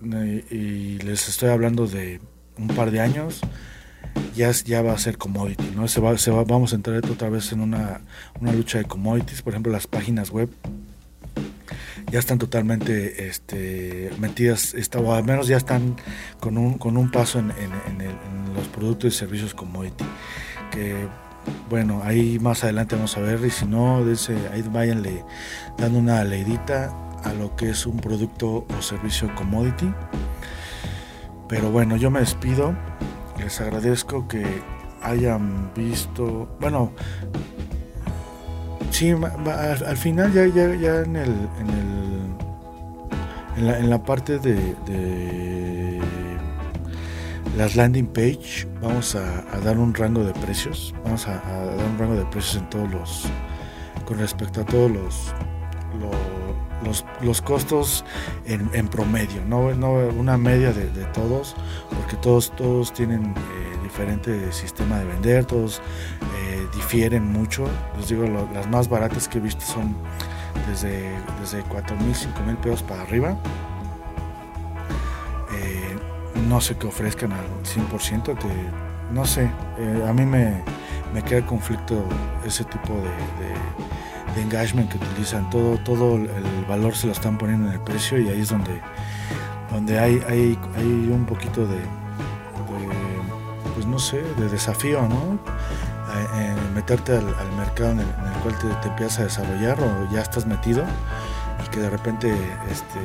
[0.02, 2.20] eh, y les estoy hablando de
[2.58, 3.40] un par de años
[4.34, 5.88] ya, ya va a ser commodity, ¿no?
[5.88, 8.00] Se va, se va, vamos a entrar otra vez en una,
[8.40, 10.50] una lucha de commodities, por ejemplo las páginas web
[12.12, 15.96] ya están totalmente este, metidas, o al menos ya están
[16.40, 17.48] con un, con un paso en,
[18.54, 20.04] los productos y servicios commodity.
[20.70, 21.08] Que
[21.70, 25.24] bueno, ahí más adelante vamos a ver, y si no, ese, ahí váyanle
[25.78, 26.94] dando una leidita
[27.24, 29.90] a lo que es un producto o servicio commodity.
[31.48, 32.74] Pero bueno, yo me despido,
[33.38, 34.44] les agradezco que
[35.00, 36.92] hayan visto, bueno,
[38.92, 42.12] Sí, al, final ya, ya, ya en el, en el
[43.56, 46.00] en la, en la parte de,
[47.56, 50.94] las landing page vamos a, dar un rango de precios.
[51.04, 53.24] Vamos a, dar un rango de precios en todos los
[54.06, 55.34] con respecto a todos los
[56.84, 58.04] los, los, costos
[58.46, 61.54] en, en, promedio no, no una media de, todos
[61.90, 65.80] porque todos todos tienen eh, diferente sistema de vender todos
[66.74, 67.66] difieren mucho.
[67.98, 69.94] Les digo, las más baratas que he visto son
[70.68, 73.36] desde, desde 4 mil, 5 mil pesos para arriba.
[75.52, 75.96] Eh,
[76.48, 78.48] no sé que ofrezcan al 100%, que,
[79.12, 80.62] no sé, eh, a mí me,
[81.12, 82.04] me queda conflicto
[82.44, 83.12] ese tipo de,
[84.40, 85.50] engagement que utilizan.
[85.50, 88.80] Todo, todo el valor se lo están poniendo en el precio y ahí es donde,
[89.70, 91.78] donde hay, hay, hay un poquito de,
[93.74, 95.38] pues no sé, de desafío, ¿no?
[96.72, 98.06] Meterte al, mercado en el,
[98.42, 100.84] cual te, empiezas a desarrollar o ya estás metido
[101.64, 102.34] y que de repente
[102.70, 102.98] este,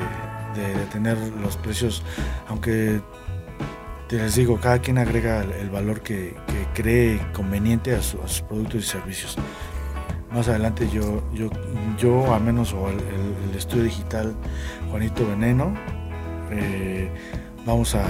[0.59, 2.03] de, tener los precios,
[2.47, 3.01] aunque
[4.07, 6.35] te les digo, cada quien agrega el, valor que,
[6.73, 9.37] cree conveniente a, sus productos y servicios.
[10.31, 11.49] Más adelante yo, yo,
[11.97, 12.99] yo al menos, o el,
[13.55, 14.35] estudio digital
[14.91, 15.73] Juanito Veneno,
[16.51, 17.09] eh,
[17.65, 18.03] vamos a,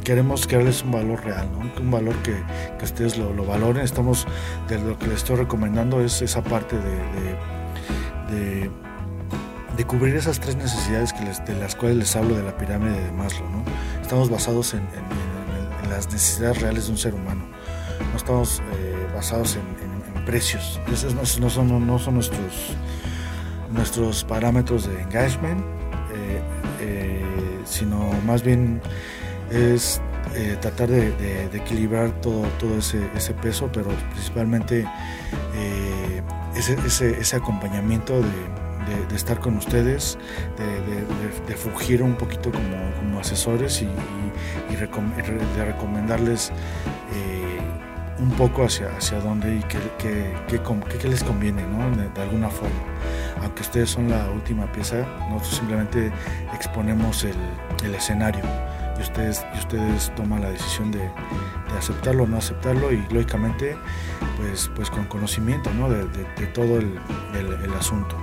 [0.00, 1.48] queremos crearles un valor real,
[1.80, 2.34] un valor que,
[2.82, 3.84] ustedes lo, valoren.
[3.84, 4.26] Estamos,
[4.68, 8.70] de lo que les estoy recomendando es esa parte de,
[9.86, 13.48] cubrir esas tres necesidades que de las cuales les hablo de la pirámide de Maslow.
[13.48, 13.64] ¿no?
[14.02, 14.82] Estamos basados en,
[15.88, 17.42] las necesidades reales de un ser humano,
[18.12, 19.90] no estamos eh, basados en,
[20.24, 20.78] precios.
[20.92, 22.76] Esos no, son, no son nuestros,
[23.72, 25.60] nuestros parámetros de engagement.
[26.14, 26.40] Eh,
[26.80, 27.20] eh,
[27.64, 28.80] sino más bien
[29.50, 30.00] es
[30.34, 34.86] eh, tratar de, equilibrar todo, todo ese, peso, pero principalmente
[35.54, 36.22] eh,
[36.56, 40.18] ese, acompañamiento de, estar con ustedes,
[41.46, 43.86] de, fugir un poquito como, asesores y,
[44.74, 46.52] de recomendarles
[48.20, 51.62] un poco hacia, hacia dónde y qué, les conviene,
[52.14, 52.74] de alguna forma.
[53.42, 56.12] Aunque ustedes son la última pieza, nosotros simplemente
[56.54, 58.42] exponemos el, escenario
[59.00, 61.10] ustedes, ustedes toman la decisión de,
[61.76, 63.76] aceptarlo o no aceptarlo y lógicamente
[64.36, 66.98] pues, pues con conocimiento de, todo el,
[67.78, 68.16] asunto.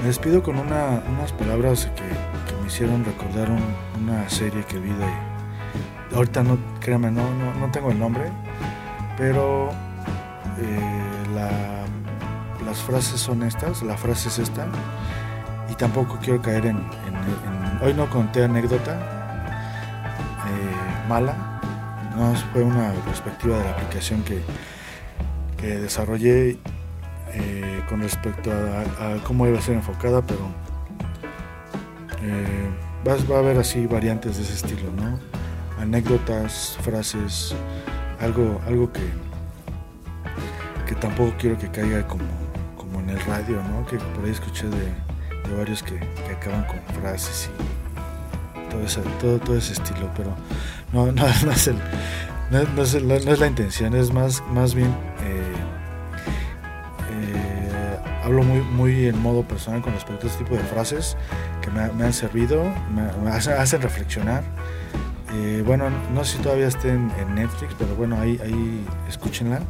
[0.00, 3.48] Me despido con unas palabras que, me hicieron recordar
[4.00, 6.16] una serie que vi de...
[6.16, 7.22] Ahorita no, créanme, no,
[7.60, 8.30] no, tengo el nombre,
[9.16, 9.70] pero
[10.58, 11.78] eh, la
[12.68, 14.66] las frases son estas, la frase es esta,
[15.70, 16.76] y tampoco quiero caer en...
[17.80, 18.94] hoy no conté anécdota
[20.46, 21.34] eh, mala,
[22.16, 24.40] no fue una perspectiva de la aplicación que,
[25.56, 26.58] que desarrollé
[27.32, 30.40] eh, con respecto a, cómo iba a ser enfocada, pero
[32.22, 32.68] eh,
[33.06, 35.18] va, a haber así variantes de ese estilo, ¿no?
[35.80, 37.54] Anécdotas, frases,
[38.20, 39.02] algo, algo que,
[40.86, 43.86] que tampoco quiero que caiga como en el radio, ¿no?
[43.86, 45.07] Que por ahí escuché de,
[45.54, 45.98] varios que,
[46.30, 50.34] acaban con frases y todo, ese, todo, todo ese estilo, pero
[50.92, 51.70] no, no, no, es,
[52.50, 54.88] no, es, la intención, es más, más bien
[55.22, 55.54] eh,
[57.10, 61.16] eh, hablo muy, muy en modo personal con respecto a este tipo de frases
[61.62, 62.62] que me, han servido,
[62.94, 64.42] me, hacen, reflexionar.
[65.34, 69.60] Eh, bueno, no sé si todavía estén en Netflix, pero bueno, ahí, ahí escúchenla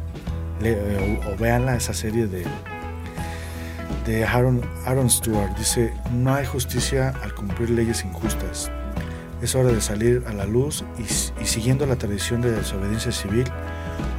[0.61, 2.45] o, o, véanla, esa serie de,
[4.09, 5.55] de Aaron, Stewart.
[5.59, 8.71] Dice, no hay justicia al cumplir leyes injustas.
[9.43, 13.45] Es hora de salir a la luz y, siguiendo la tradición de desobediencia civil,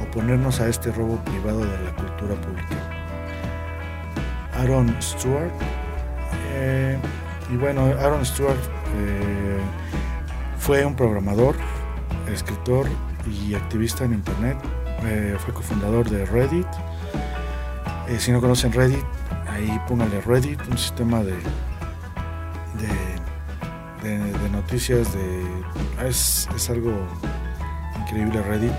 [0.00, 2.76] oponernos a este robo privado de la cultura pública.
[4.54, 5.50] Aaron Stewart.
[6.52, 6.96] Eh,
[7.52, 8.60] y bueno, Aaron Stewart
[8.96, 9.58] eh,
[10.56, 11.56] fue un programador,
[12.32, 12.86] escritor
[13.26, 14.56] y activista en Internet.
[15.02, 16.66] Eh, fue cofundador de Reddit.
[18.18, 19.04] si no conocen Reddit,
[19.50, 21.36] ahí póngale Reddit, un sistema de,
[24.02, 26.92] de, noticias de es, algo
[28.00, 28.72] increíble Reddit.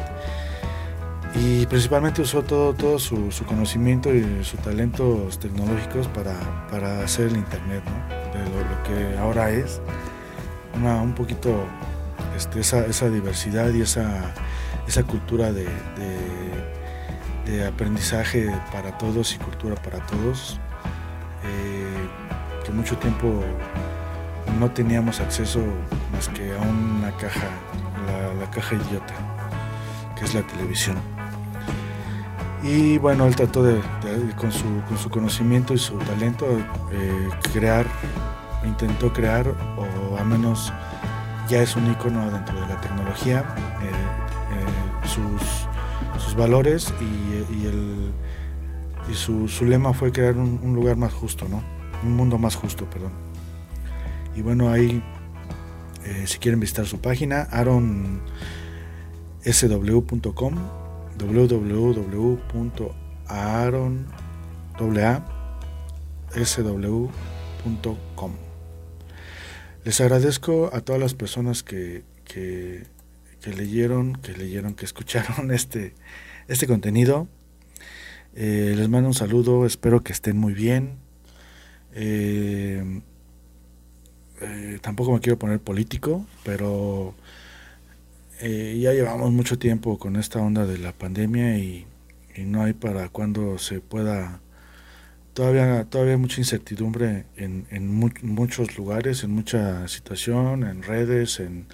[1.33, 7.83] Y principalmente usó todo, todo su, conocimiento y sus talentos tecnológicos para, hacer el internet
[8.33, 9.81] de lo, que ahora es.
[10.75, 11.65] Un poquito
[12.35, 14.33] este, esa, diversidad y esa,
[14.87, 15.67] esa cultura de
[17.59, 20.59] aprendizaje para todos y cultura para todos,
[21.43, 22.07] eh,
[22.63, 23.43] que mucho tiempo
[24.59, 25.59] no teníamos acceso
[26.13, 27.47] más que a una caja,
[28.39, 29.13] la, caja idiota,
[30.15, 30.97] que es la televisión.
[32.63, 33.81] Y bueno, él trató de,
[34.35, 36.45] con, su, con, su, conocimiento y su talento,
[36.91, 37.85] eh, crear,
[38.63, 40.71] intentó crear, o al menos
[41.51, 43.43] ya es un icono dentro de la tecnología,
[43.81, 45.67] eh, sus
[46.35, 47.33] valores y,
[47.65, 48.11] el,
[49.09, 51.63] y su, lema fue crear un, lugar más justo, ¿no?
[52.03, 53.13] Un mundo más justo, perdón.
[54.35, 55.03] Y bueno, ahí,
[56.05, 58.15] eh, si quieren visitar su página, aronsw.com,
[61.19, 62.31] www.aronsw.com.
[69.83, 72.83] Les agradezco a todas las personas que, que
[73.41, 75.93] que leyeron, que leyeron, que escucharon este,
[76.47, 77.27] este contenido.
[78.33, 80.99] Eh, les mando un saludo, espero que estén muy bien.
[81.93, 83.01] Eh,
[84.41, 87.15] eh, tampoco me quiero poner político, pero
[88.41, 91.85] ya llevamos mucho tiempo con esta onda de la pandemia y,
[92.37, 94.39] no hay para cuando se pueda
[95.33, 101.67] todavía, todavía hay mucha incertidumbre en, en muchos lugares, en mucha situación, en redes, en,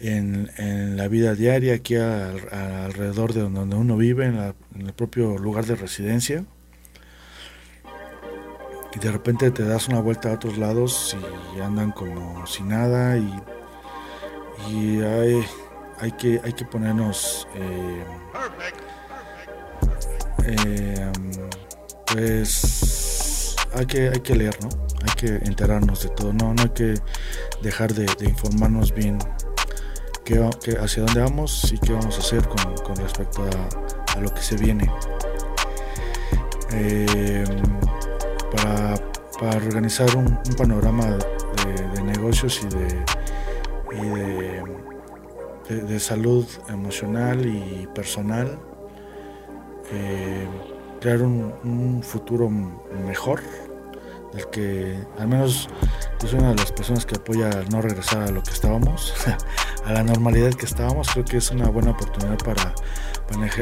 [0.00, 4.54] en, la vida diaria, aquí alrededor de donde uno vive, en,
[4.86, 6.44] el propio lugar de residencia.
[8.94, 11.16] Y de repente te das una vuelta a otros lados
[11.56, 13.42] y andan como si nada y,
[14.70, 15.44] y hay,
[16.00, 17.46] hay, que, hay que ponernos...
[17.54, 18.04] Eh,
[20.46, 21.12] eh,
[22.12, 24.68] pues hay que, hay que leer, ¿no?
[25.02, 26.94] Hay que enterarnos de todo, no, no hay que
[27.62, 29.18] dejar de, informarnos bien
[30.80, 34.90] hacia dónde vamos y qué vamos a hacer con, respecto a, lo que se viene.
[36.72, 37.44] Eh,
[38.52, 42.66] para, organizar un, panorama de, negocios y
[43.96, 44.62] de,
[45.82, 48.58] de, salud emocional y personal.
[49.92, 50.46] Eh,
[51.00, 53.40] crear un, futuro mejor,
[54.32, 55.68] del que al menos
[56.26, 59.14] soy una de las personas que apoya no regresar a lo que estábamos,
[59.84, 61.08] a la normalidad que estábamos.
[61.10, 62.74] Creo que es una buena oportunidad para,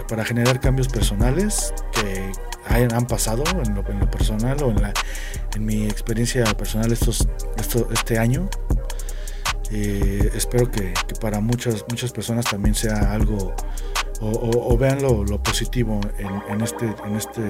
[0.08, 2.32] para, generar cambios personales que
[2.68, 4.78] hayan, han pasado en lo, en lo personal o en,
[5.54, 7.28] en mi experiencia personal estos,
[7.92, 8.48] este año.
[9.72, 13.54] Eh, espero que, para muchas, muchas personas también sea algo
[14.20, 16.00] o, vean lo, positivo
[16.48, 17.42] en, este en este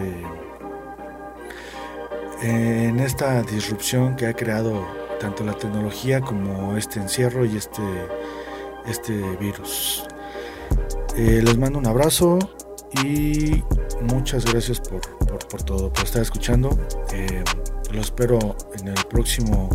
[2.42, 4.86] en esta disrupción que ha creado
[5.20, 7.82] tanto la tecnología como este encierro y este
[8.86, 10.04] este virus.
[11.16, 12.38] Eh, les mando un abrazo
[13.02, 13.62] y
[14.02, 15.00] muchas gracias por,
[15.48, 16.70] por, todo por estar escuchando.
[17.12, 17.42] Eh,
[17.92, 19.68] lo espero en el próximo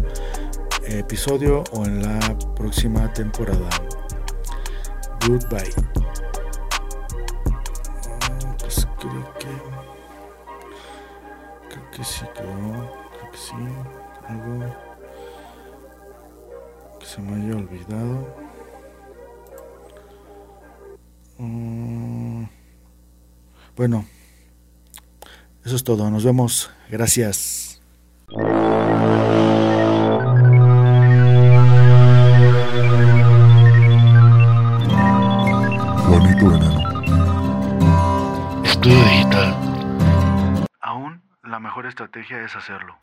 [0.85, 2.19] episodio o en la
[2.55, 3.69] próxima temporada.
[5.27, 6.00] Goodbye
[12.01, 13.53] que sí creo, Creo que sí.
[14.27, 14.75] Algo
[16.99, 18.35] que se me haya olvidado.
[21.37, 22.45] Mm,
[23.75, 24.05] bueno,
[25.63, 26.09] eso es todo.
[26.09, 26.71] Nos vemos.
[26.89, 27.60] Gracias.
[41.91, 42.97] Estrategia es hacerlo.